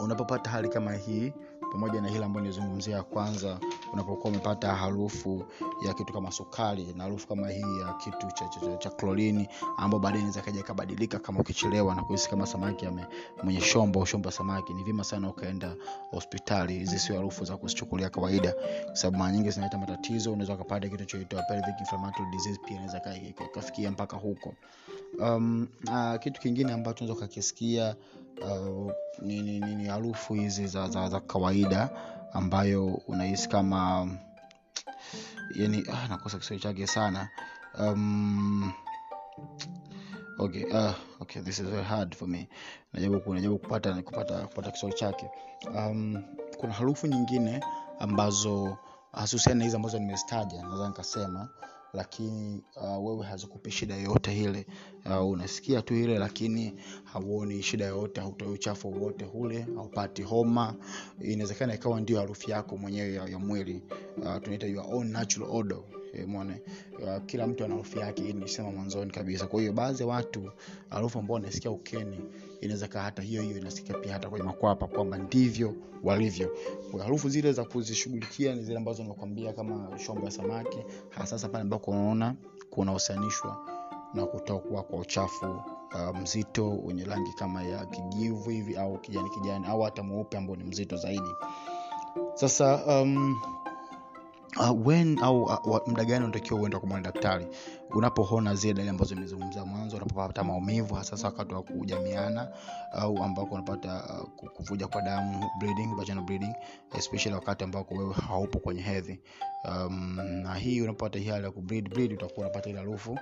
unapopata 0.00 0.50
hali 0.50 0.68
kama 0.68 0.92
hii 0.94 1.32
pamoja 1.72 2.00
na 2.00 2.08
hili 2.08 2.24
ambayo 2.24 2.46
nizungumzia 2.46 2.96
ya 2.96 3.02
kwanza 3.02 3.60
unapokuwa 3.92 4.30
umepata 4.30 4.74
harufu 4.74 5.44
ya 5.86 5.94
kitu 5.94 6.12
kama 6.12 6.30
sukari 6.32 6.86
na 6.96 7.04
harufu 7.04 7.28
kama 7.28 7.48
hii 7.48 7.78
ya 7.86 7.92
kitu 7.94 8.26
cha, 8.34 8.48
cha, 8.48 8.60
cha, 8.60 8.76
cha 8.76 8.90
klorini 8.90 9.48
ambao 9.76 10.00
baadaye 10.00 10.20
inaweza 10.20 10.42
kaja 10.42 10.60
ikabadilika 10.60 11.18
kama 11.18 11.40
ukichelewa 11.40 11.94
na 11.94 12.02
kuhisi 12.02 12.30
kama 12.30 12.46
samaki 12.46 12.86
ame, 12.86 13.06
mwenye 13.42 13.60
shombo 13.60 14.04
shombo 14.04 14.30
samaki. 14.30 14.74
Ni 14.74 14.82
vyema 14.84 15.04
sana 15.04 15.28
ukaenda 15.28 15.76
hospitali 16.10 16.78
hizi 16.78 16.98
sio 16.98 17.16
harufu 17.16 17.44
za 17.44 17.56
kuzichukulia 17.56 18.10
kawaida 18.10 18.54
kwa 18.86 18.96
sababu 18.96 19.18
mara 19.18 19.32
nyingi 19.32 19.50
zinaleta 19.50 19.78
matatizo. 19.78 20.32
Unaweza 20.32 20.54
ukapata 20.54 20.88
kitu 20.88 21.04
choitwa 21.04 21.42
pia 22.66 22.76
inaweza 22.76 23.02
ikafikia 23.44 23.90
mpaka 23.90 24.16
huko. 24.16 24.54
Um, 25.20 25.68
uh, 25.88 26.20
kitu 26.20 26.40
kingine 26.40 26.72
ambacho 26.72 27.04
unaweza 27.04 27.24
ukakisikia 27.24 27.96
uh, 28.42 28.92
ni 29.22 29.84
harufu 29.86 30.34
hizi 30.34 30.66
za, 30.66 30.88
za, 30.88 31.08
za 31.08 31.20
kawaida 31.20 31.90
ambayo 32.32 32.84
unahisi 32.86 33.48
kama 33.48 34.08
yani 35.54 35.84
ah, 35.92 36.08
nakosa 36.08 36.38
kiswahili 36.38 36.62
chake 36.62 36.86
sana. 36.86 37.28
Um, 37.78 38.72
okay 40.38 40.64
uh, 40.64 40.92
okay 41.20 41.42
this 41.42 41.58
is 41.58 41.66
very 41.66 41.84
hard 41.84 42.14
for 42.16 42.28
me. 42.28 42.48
Najaribu 42.92 43.34
najaribu 43.34 43.58
kupata 43.58 44.02
kupata 44.02 44.46
kupata 44.46 44.70
kiswahili 44.70 44.98
chake. 45.00 45.30
Um, 45.74 46.22
kuna 46.58 46.72
harufu 46.72 47.06
nyingine 47.06 47.60
ambazo 47.98 48.76
hasusiani 49.12 49.58
na 49.58 49.64
hizi 49.64 49.76
ambazo 49.76 49.98
nimezitaja 49.98 50.62
naweza 50.62 50.88
nikasema 50.88 51.48
lakini 51.92 52.62
uh, 52.76 53.06
wewe 53.06 53.26
hazikupi 53.26 53.70
shida 53.70 53.94
yoyote 53.96 54.38
ile. 54.42 54.66
Uh, 55.06 55.30
unasikia 55.30 55.82
tu 55.82 55.94
ile 55.94 56.18
lakini 56.18 56.74
hauoni 57.04 57.62
shida 57.62 57.84
yoyote 57.86 58.20
hautoi 58.20 58.48
uchafu 58.48 58.88
wowote 58.92 59.24
ule 59.34 59.66
haupati 59.76 60.22
homa. 60.22 60.74
Inawezekana 61.20 61.74
ikawa 61.74 62.00
ndio 62.00 62.18
harufu 62.20 62.50
yako 62.50 62.76
mwenyewe 62.76 63.12
ya, 63.12 63.24
ya 63.28 63.38
mwili. 63.38 63.82
Uh, 64.22 64.36
tunaita 64.42 64.66
your 64.66 64.86
own 64.94 65.06
natural 65.10 65.50
odor 65.52 65.82
mwone 66.26 66.62
uh, 67.02 67.24
kila 67.26 67.46
mtu 67.46 67.64
ana 67.64 67.74
harufu 67.74 67.98
yake 67.98 68.22
hii 68.22 68.32
nilisema 68.32 68.70
mwanzoni 68.70 69.10
kabisa. 69.10 69.46
Kwa 69.46 69.60
hiyo 69.60 69.72
baadhi 69.72 70.02
ya 70.02 70.08
watu 70.08 70.50
harufu 70.90 71.18
ambao 71.18 71.34
wanasikia 71.34 71.70
ukeni 71.70 72.20
inaweza 72.62 72.88
kaa 72.88 73.02
hata 73.02 73.22
hiyo 73.22 73.42
hiyo 73.42 73.58
inasikika 73.58 73.98
pia 73.98 74.12
hata 74.12 74.28
kwenye 74.30 74.44
makwapa 74.46 74.86
kwamba 74.86 75.18
ndivyo 75.18 75.74
walivyo. 76.02 76.56
Harufu 76.98 77.28
zile 77.28 77.52
za 77.52 77.64
kuzishughulikia 77.64 78.54
ni 78.54 78.62
zile 78.62 78.76
ambazo 78.78 79.02
nimekwambia 79.02 79.52
kama 79.52 79.98
shombo 79.98 80.24
ya 80.24 80.30
samaki 80.30 80.78
hasasa 81.10 81.48
pale 81.48 81.62
ambako 81.62 81.90
unaona 81.90 82.34
kunahusianishwa 82.70 83.68
na 84.14 84.26
kutokwa 84.26 84.82
kwa 84.82 84.98
uchafu 84.98 85.46
uh, 85.94 86.18
mzito 86.18 86.70
wenye 86.70 87.04
rangi 87.04 87.32
kama 87.32 87.62
ya 87.62 87.86
kijivu 87.86 88.50
hivi 88.50 88.76
au 88.76 88.98
kijani 88.98 89.30
kijani 89.30 89.66
au 89.66 89.80
hata 89.80 90.02
mweupe 90.02 90.36
ambao 90.36 90.56
ni 90.56 90.64
mzito 90.64 90.96
zaidi. 90.96 91.30
Sasa 92.34 92.84
um, 93.02 93.40
uh, 94.60 94.86
when 94.86 95.18
au 95.22 95.42
uh, 95.42 95.88
muda 95.88 96.04
gani 96.04 96.24
unatakiwa 96.24 96.60
uenda 96.60 96.78
kumwona 96.80 97.02
daktari? 97.02 97.46
Unapoona 97.90 98.54
zile 98.54 98.72
dalili 98.74 98.90
ambazo 98.90 99.14
imezungumza 99.14 99.64
mwanzo 99.64 99.96
unapopata 99.96 100.44
maumivu 100.44 100.94
hasasa 100.94 101.26
wakati 101.26 101.54
wa 101.54 101.62
kujamiana 101.62 102.48
au 102.92 103.18
ambako 103.22 103.54
unapata 103.54 104.04
uh, 104.42 104.50
kuvuja 104.50 104.86
kwa 104.88 105.02
damu 105.02 105.50
bleeding, 105.58 105.94
bleeding 106.26 106.54
especially 106.98 107.34
wakati 107.34 107.64
ambako 107.64 107.94
wewe 107.94 108.14
haupo 108.14 108.58
kwenye 108.58 108.82
hedhi. 108.82 109.20
Um, 109.64 110.16
na 110.42 110.54
hii 110.54 110.80
unapopata 110.80 111.18
hii 111.18 111.28
hali 111.28 111.44
ya 111.44 111.50
kubleed 111.50 111.88
bleed 111.94 112.12
utakuwa 112.12 112.46
unapata 112.46 112.70
ile 112.70 112.78
harufu 112.78 113.18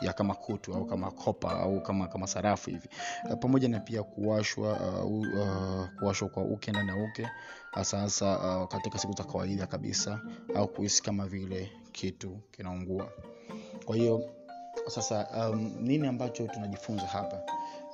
ya 0.00 0.12
kama 0.12 0.34
kutu 0.34 0.74
au 0.74 0.84
kama 0.86 1.10
kopa 1.10 1.50
au 1.60 1.80
kama 1.82 2.08
kama 2.08 2.26
sarafu 2.26 2.70
hivi. 2.70 2.88
Uh, 3.30 3.38
pamoja 3.38 3.68
na 3.68 3.80
pia 3.80 4.02
kuwashwa 4.02 4.72
uh, 5.04 5.10
uh, 5.12 5.86
kuwashwa 5.98 6.28
kwa 6.28 6.42
uke 6.42 6.70
ndani 6.70 6.88
ya 6.88 6.96
uke 6.96 7.28
hasahasa 7.72 8.26
hasa 8.26 8.58
uh, 8.62 8.68
katika 8.68 8.98
siku 8.98 9.12
za 9.12 9.24
kawaida 9.24 9.66
kabisa 9.66 10.20
au 10.54 10.68
kuhisi 10.68 11.02
kama 11.02 11.26
vile 11.26 11.72
kitu 11.92 12.38
kinaungua. 12.50 13.08
Kwa 13.84 13.96
hiyo 13.96 14.22
sasa 14.88 15.48
um, 15.50 15.72
nini 15.80 16.06
ambacho 16.06 16.46
tunajifunza 16.46 17.06
hapa? 17.06 17.40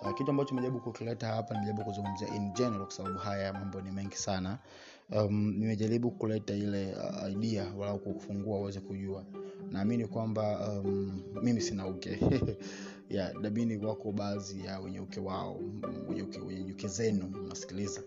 Uh, 0.03 0.15
kitu 0.15 0.31
ambacho 0.31 0.51
nimejaribu 0.51 0.81
kukileta 0.81 1.27
hapa 1.27 1.55
nimejaribu 1.55 1.85
kuzungumzia 1.85 2.29
in 2.29 2.53
general 2.53 2.83
kwa 2.85 2.91
sababu 2.95 3.19
haya 3.19 3.53
mambo 3.53 3.81
ni 3.81 3.91
mengi 3.91 4.17
sana 4.17 4.59
um, 5.13 5.55
nimejaribu 5.59 6.11
kuleta 6.11 6.55
ile 6.55 6.95
uh, 6.95 7.33
idea 7.33 7.73
wala 7.79 7.95
kufungua 7.99 8.59
uweze 8.59 8.81
kujua. 8.81 9.25
Naamini 9.71 10.07
kwamba 10.07 10.69
um, 10.73 11.23
mimi 11.43 11.61
sina 11.61 11.87
uke. 11.87 12.19
Yeah, 13.11 13.41
dabini 13.43 13.77
wako 13.87 14.13
baadhi 14.13 14.65
ya 14.67 14.81
wenye 14.81 15.01
uke 15.01 15.21
wao 15.21 15.61
wenye 16.09 16.23
uke, 16.73 16.89
zenu 16.89 17.33
unasikiliza 17.45 18.03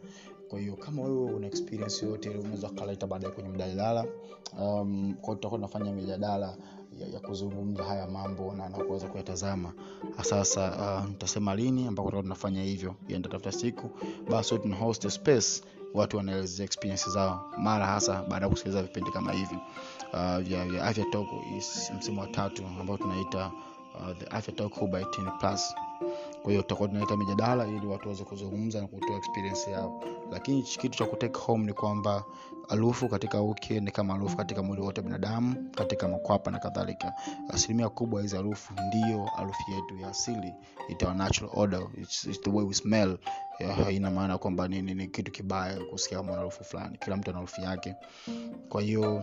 kwa 0.50 0.60
hiyo 0.60 0.76
kama 0.76 1.02
wewe 1.02 1.34
una 1.34 1.48
experience 1.48 2.06
yoyote 2.06 2.30
unaweza 2.30 2.70
ukaleta 2.70 3.08
baadaye 3.08 3.34
kwenye 3.34 3.50
mjadala. 3.50 4.06
Um, 4.60 5.14
kwao 5.22 5.36
tutakuwa 5.36 5.58
tunafanya 5.58 5.94
mijadala 5.94 6.58
ya, 7.00 7.08
ya 7.08 7.20
kuzungumza 7.20 7.84
haya 7.84 8.08
mambo 8.08 8.54
na, 8.54 8.70
na 8.70 8.78
kuweza 8.78 9.08
kuyatazama. 9.08 9.74
Sasa 10.22 10.98
uh, 11.04 11.10
nitasema 11.10 11.56
lini 11.56 11.88
ambako 11.88 12.10
tutakuwa 12.10 12.24
tunafanya 12.24 12.64
hivyo. 12.64 12.96
Nitatafuta 13.08 13.52
siku 13.52 13.90
basi 14.30 14.58
tuna 14.60 14.76
host 14.76 15.10
space 15.10 15.64
watu 15.94 16.18
wanaelezea 16.18 16.66
experience 16.66 17.10
zao. 17.10 17.52
Mara 17.58 17.86
hasa 17.86 18.24
baada 18.30 18.46
ya 18.46 18.50
kusikiliza 18.50 18.82
vipindi 18.84 19.12
kama 19.12 19.32
hivi 19.32 19.58
uh, 20.14 20.38
vya, 20.38 20.66
vya 20.66 20.84
afya 20.86 21.06
toko 21.12 21.42
msimu 21.98 22.22
wa 22.22 22.28
tatu 22.28 22.64
ambao 22.80 22.98
tunaita 22.98 23.52
uh, 23.96 24.18
the 24.18 24.26
afya 24.26 24.54
talk 24.54 24.80
by 24.80 25.02
10 25.02 25.38
plus 25.40 25.76
kwa 26.44 26.52
hiyo 26.52 26.62
tutakuwa 26.62 26.88
tunaleta 26.88 27.18
mijadala 27.18 27.68
ili 27.68 27.88
watu 27.88 28.04
waweze 28.04 28.24
kuzungumza 28.24 28.82
na 28.82 28.88
kutoa 28.88 29.18
experience 29.18 29.72
yao. 29.72 30.04
Lakini 30.32 30.62
kitu 30.64 30.98
cha 30.98 31.06
kutake 31.06 31.40
home 31.40 31.66
ni 31.66 31.74
kwamba 31.74 32.24
harufu 32.70 33.10
katika 33.10 33.42
uke 33.42 33.80
ni 33.80 33.92
kama 33.92 34.14
harufu 34.14 34.38
katika 34.38 34.64
mwili 34.64 34.82
wote 34.82 35.02
binadamu 35.02 35.70
katika 35.76 36.08
makwapa 36.08 36.52
na 36.52 36.60
kadhalika. 36.60 37.14
Asilimia 37.50 37.90
kubwa 37.90 38.22
hizi 38.22 38.36
harufu 38.36 38.74
ndiyo 38.88 39.26
harufu 39.26 39.72
yetu 39.72 39.98
ya 39.98 40.08
asili 40.10 40.54
natural 41.16 41.50
odor 41.56 41.88
it's, 42.02 42.26
it's 42.26 42.42
the 42.42 42.50
way 42.50 42.66
we 42.66 42.74
smell. 42.74 43.18
Haina 43.86 44.12
maana 44.12 44.38
kwamba 44.38 44.68
ni, 44.68 44.82
ni, 44.82 44.94
ni 44.94 45.08
kitu 45.08 45.32
kibaya 45.32 45.80
kusikia 45.80 46.18
kama 46.18 46.34
harufu 46.34 46.64
fulani. 46.64 46.98
Kila 46.98 47.18
mtu 47.18 47.30
ana 47.30 47.40
harufu 47.40 47.62
yake. 47.62 47.96
Kwa 48.70 48.82
hiyo 48.82 49.16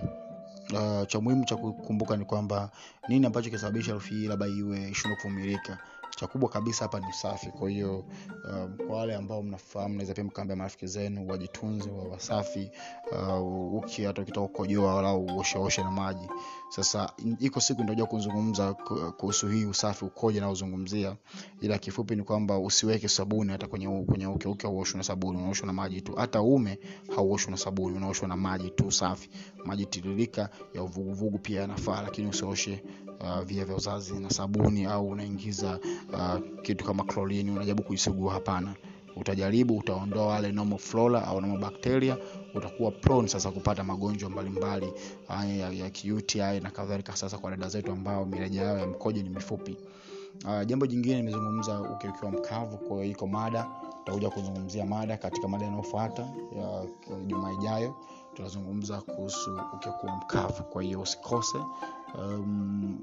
uh, 0.72 1.06
cha 1.06 1.20
muhimu 1.20 1.44
cha 1.44 1.56
kukumbuka 1.56 2.16
ni 2.16 2.24
kwamba 2.24 2.70
nini 3.08 3.26
ambacho 3.26 3.50
kisababisha 3.50 3.88
harufu 3.90 4.14
hii 4.14 4.26
labda 4.28 4.46
iwe 4.46 4.94
shindwa 4.94 5.16
kuvumilika 5.16 5.78
cha 6.20 6.26
kubwa 6.26 6.48
kabisa 6.48 6.84
hapa 6.84 7.00
ni 7.00 7.06
usafi. 7.06 7.46
Kwa 7.46 7.70
hiyo 7.70 8.04
um, 8.50 8.76
kwa 8.86 8.96
wale 8.96 9.14
ambao 9.14 9.42
mnafahamu 9.42 9.94
naweza 9.94 10.14
pia 10.14 10.24
mkaambia 10.24 10.56
marafiki 10.56 10.86
zenu 10.86 11.28
wajitunze 11.28 11.90
wa 11.90 12.04
wasafi 12.04 12.70
uh, 13.12 13.74
uki 13.74 14.04
hata 14.04 14.22
ukitoka 14.22 14.46
kukojoa 14.46 14.94
walau 14.94 15.26
uosheoshe 15.26 15.82
na 15.82 15.90
maji. 15.90 16.28
Sasa 16.68 17.12
iko 17.38 17.60
siku 17.60 17.80
nitakuja 17.80 18.06
kuzungumza 18.06 18.74
kuhusu 19.16 19.48
hii 19.48 19.64
usafi 19.64 20.04
ukoje 20.04 20.40
naozungumzia. 20.40 21.16
Ila 21.60 21.78
kifupi 21.78 22.16
ni 22.16 22.22
kwamba 22.22 22.58
usiweke 22.58 23.08
sabuni 23.08 23.52
hata 23.52 23.66
kwenye 23.66 24.04
kwenye 24.04 24.26
uke 24.26 24.48
uke 24.48 24.68
na 24.96 25.02
sabuni 25.02 25.38
unaoshwa 25.38 25.66
na 25.66 25.72
maji 25.72 26.00
tu. 26.00 26.14
Hata 26.16 26.42
ume 26.42 26.78
hauoshwi 27.16 27.50
na 27.50 27.56
sabuni 27.56 27.96
unaoshwa 27.96 28.28
na 28.28 28.36
maji 28.36 28.70
tu 28.70 28.90
safi. 28.92 29.30
Maji 29.64 29.86
tiririka 29.86 30.48
ya 30.74 30.82
uvuguvugu 30.82 31.38
pia 31.38 31.60
yanafaa 31.60 32.02
lakini 32.02 32.28
usioshe 32.28 32.82
uh, 33.20 33.40
via 33.40 33.64
vya 33.64 33.76
uzazi 33.76 34.14
na 34.14 34.30
sabuni 34.30 34.84
au 34.84 35.08
unaingiza 35.08 35.78
uh, 36.12 36.60
kitu 36.62 36.84
kama 36.84 37.04
klorini 37.04 37.50
unajaribu 37.50 37.82
kuisugua 37.82 38.32
hapana. 38.32 38.74
Utajaribu 39.16 39.76
utaondoa 39.76 40.26
wale 40.26 40.52
normal 40.52 40.78
flora 40.78 41.24
au 41.26 41.40
normal 41.40 41.58
bacteria 41.60 42.16
utakuwa 42.54 42.90
prone 42.90 43.28
sasa 43.28 43.50
kupata 43.50 43.84
magonjwa 43.84 44.30
mbalimbali 44.30 44.92
mbali, 45.26 45.60
ya, 45.60 45.70
ya 45.70 45.90
kiuti 45.90 46.38
na 46.38 46.70
kadhalika 46.70 47.16
sasa 47.16 47.38
kwa 47.38 47.50
dada 47.50 47.68
zetu 47.68 47.92
ambao 47.92 48.24
mireja 48.26 48.62
yao 48.62 48.78
ya 48.78 48.86
mkojo 48.86 49.22
ni 49.22 49.28
mifupi. 49.28 49.76
Uh, 50.44 50.66
jambo 50.66 50.86
jingine 50.86 51.16
nimezungumza 51.16 51.80
ukiwa 51.80 52.30
mkavu 52.32 52.78
kwa 52.78 52.96
hiyo 52.96 53.10
iko 53.10 53.26
mada 53.26 53.66
tutakuja 53.98 54.30
kuzungumzia 54.30 54.86
mada 54.86 55.16
katika 55.16 55.48
mada 55.48 55.66
inayofuata 55.66 56.22
ya 56.56 56.86
jumaa 57.26 57.52
ijayo 57.52 57.94
tutazungumza 58.40 59.00
kuhusu 59.00 59.60
uke 59.74 59.88
mkavu. 60.16 60.62
Kwa 60.64 60.82
hiyo 60.82 61.00
usikose 61.00 61.58
um, 62.18 62.98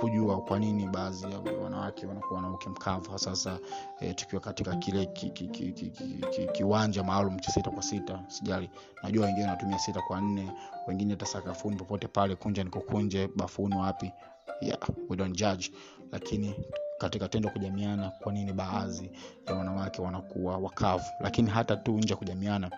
kujua 0.00 0.40
kwa 0.40 0.58
nini 0.58 0.86
baadhi 0.88 1.32
ya 1.32 1.38
wanawake 1.62 2.06
wanakuwa 2.06 2.42
na 2.42 2.50
uke 2.50 2.68
mkavu. 2.68 3.18
Sasa 3.18 3.58
e, 4.00 4.14
tukiwa 4.14 4.40
katika 4.40 4.76
kile 4.76 5.06
ki, 5.06 5.30
ki, 5.30 5.48
ki, 5.48 5.72
ki, 5.72 5.90
ki, 5.90 6.26
ki, 6.30 6.46
kiwanja 6.52 7.04
maalum 7.04 7.38
cha 7.40 7.52
sita 7.52 7.70
kwa 7.70 7.82
sita. 7.82 8.24
Sijali 8.28 8.70
najua 9.02 9.26
wengine 9.26 9.44
wanatumia 9.46 9.78
sita 9.78 10.00
kwa 10.02 10.20
nne 10.20 10.52
wengine 10.86 11.16
hata 11.32 11.52
popote 11.78 12.08
pale 12.08 12.36
kunja 12.36 12.64
nikokunje 12.64 13.28
bafuni 13.36 13.76
wapi. 13.76 14.12
Yeah, 14.60 14.78
we 15.08 15.16
don't 15.16 15.36
judge. 15.36 15.70
Lakini 16.12 16.54
katika 16.98 17.28
tendo 17.28 17.50
kujamiana 17.50 18.10
kwa 18.10 18.32
nini 18.32 18.52
baadhi 18.52 19.10
ya 19.46 19.54
wanawake 19.54 20.02
wanakuwa 20.02 20.58
wakavu? 20.58 21.04
Lakini 21.20 21.50
hata 21.50 21.76
tu 21.76 21.92
nje 21.92 22.14
kujamiana 22.14 22.70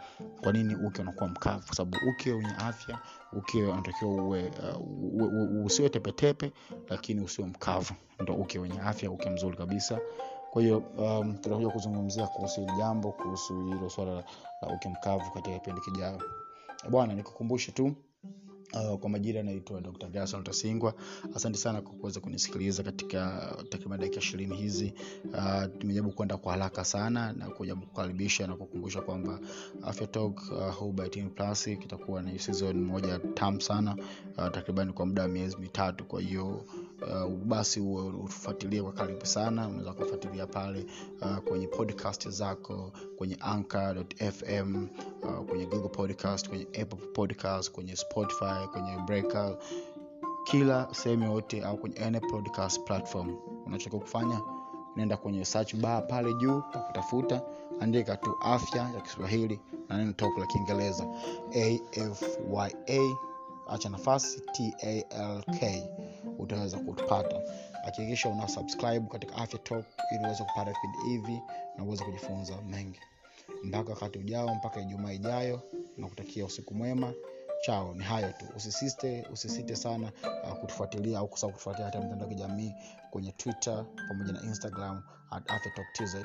kwa 0.42 0.52
nini 0.52 0.74
uke 0.74 1.02
unakuwa 1.02 1.28
mkavu? 1.28 1.66
Kwa 1.66 1.76
sababu 1.76 1.96
uke 2.10 2.32
wenye 2.32 2.50
afya 2.58 2.98
uke 3.32 3.64
unatakiwa 3.64 4.10
uh, 4.12 5.64
usiwe 5.66 5.88
tepetepe 5.88 6.52
lakini 6.88 7.20
usiwe 7.20 7.48
mkavu. 7.48 7.94
Ndo 8.20 8.34
uke 8.34 8.58
wenye 8.58 8.80
afya 8.80 9.10
uke 9.10 9.30
mzuri 9.30 9.56
kabisa. 9.56 9.98
Kwa 10.50 10.62
hiyo 10.62 10.78
um, 10.98 11.34
tutakuja 11.38 11.68
kuzungumzia 11.68 12.26
kuhusu 12.26 12.60
hili 12.60 12.72
jambo 12.78 13.12
kuhusu 13.12 13.64
hilo 13.66 13.90
swala 13.90 14.14
la, 14.14 14.24
la 14.62 14.74
uke 14.74 14.88
mkavu 14.88 15.30
katika 15.30 15.58
kipindi 15.58 15.80
kijayo. 15.80 16.22
Bwana 16.90 17.14
nikukumbushe 17.14 17.72
tu 17.72 17.92
Uh, 18.72 18.98
kwa 18.98 19.10
majira 19.10 19.42
naitwa 19.42 19.80
dr 19.80 20.08
Gerson 20.08 20.44
tasingwa. 20.44 20.94
Asante 21.34 21.58
sana 21.58 21.80
kwa 21.82 21.92
kuweza 21.92 22.20
kunisikiliza 22.20 22.82
katika 22.82 23.52
takriban 23.68 24.00
dakika 24.00 24.18
ishirini 24.18 24.56
hizi. 24.56 24.94
Uh, 25.24 25.64
tumejaribu 25.78 26.12
kwenda 26.12 26.36
kwa 26.36 26.52
haraka 26.52 26.84
sana 26.84 27.32
na 27.32 27.46
kujaribu 27.50 27.86
kukaribisha 27.86 28.46
na 28.46 28.56
kukumbusha 28.56 29.00
kwamba 29.00 29.40
afya 29.82 30.06
talk 30.06 30.42
uh, 30.80 30.94
plus 31.34 31.64
kitakuwa 31.64 32.22
ni 32.22 32.38
season 32.38 32.80
moja 32.84 33.18
tam 33.18 33.60
sana 33.60 33.96
uh, 34.38 34.48
takriban 34.48 34.92
kwa 34.92 35.06
muda 35.06 35.22
wa 35.22 35.28
miezi 35.28 35.56
mitatu. 35.56 36.04
Kwa 36.04 36.20
hiyo 36.20 36.64
uh, 37.02 37.32
basi 37.32 37.80
utufuatilie 37.80 38.82
kwa 38.82 38.92
karibu 38.92 39.26
sana. 39.26 39.68
Unaweza 39.68 39.92
kufuatilia 39.92 40.46
pale 40.46 40.86
uh, 41.22 41.36
kwenye 41.36 41.66
podcast 41.66 42.28
zako 42.28 42.92
kwenye 43.16 43.36
anchor.fm 43.40 44.88
uh, 45.22 45.38
kwenye 45.48 45.66
google 45.66 45.88
podcast 45.88 46.48
kwenye 46.48 46.64
apple 46.64 46.98
podcast 47.14 47.70
kwenye 47.72 47.96
spotify 47.96 48.66
kwenye 48.72 48.98
breaker. 49.06 49.56
Kila 50.44 50.88
sehemu 50.94 51.32
yote 51.32 51.64
au 51.64 51.76
kwenye 51.78 51.96
any 51.98 52.20
podcast 52.20 52.80
platform 52.84 53.36
unachotakiwa 53.66 54.02
kufanya 54.02 54.40
nenda 54.96 55.16
kwenye 55.16 55.44
search 55.44 55.74
bar 55.74 56.06
pale 56.08 56.34
juu 56.34 56.62
pakutafuta 56.72 57.42
andika 57.80 58.16
tu 58.16 58.34
afya 58.40 58.82
ya 58.94 59.00
kiswahili 59.00 59.60
na 59.88 59.98
neno 59.98 60.12
top 60.12 60.38
la 60.38 60.46
kiingereza. 60.46 61.06
Afya 61.50 63.16
acha 63.68 63.88
nafasi 63.88 64.40
talk 64.40 66.05
utaweza 66.38 66.78
kutupata. 66.78 67.40
Hakikisha 67.84 68.28
una 68.28 68.48
subscribe 68.48 69.06
katika 69.12 69.34
afya 69.36 69.58
talk 69.58 69.86
ili 70.12 70.24
uweze 70.24 70.44
kupata 70.44 70.70
vipindi 70.72 70.98
hivi 71.08 71.42
na 71.78 71.84
uweze 71.84 72.04
kujifunza 72.04 72.62
mengi. 72.62 73.00
Mpaka 73.64 73.90
wakati 73.90 74.18
ujao 74.18 74.54
mpaka 74.54 74.80
ijumaa 74.80 75.12
ijayo 75.12 75.60
na 75.96 76.08
kutakia 76.08 76.44
usiku 76.44 76.74
mwema. 76.74 77.12
Chao 77.64 77.94
ni 77.94 78.04
hayo 78.04 78.32
tu. 78.32 78.44
Usisiste 78.56 79.26
usisite 79.32 79.76
sana 79.76 80.12
uh, 80.44 80.52
kutufuatilia 80.58 81.18
au 81.18 81.28
kusahau 81.28 81.52
kutufuatilia 81.52 81.86
hata 81.86 82.00
mitandao 82.00 82.28
ya 82.28 82.34
kijamii 82.34 82.72
kwenye 83.10 83.32
twitter 83.32 83.84
pamoja 84.08 84.32
na 84.32 84.42
instagram 84.42 85.02
at 85.30 85.50
afytalktz 85.50 86.16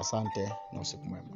asante 0.00 0.52
na 0.72 0.80
usiku 0.80 1.04
mwema 1.04 1.28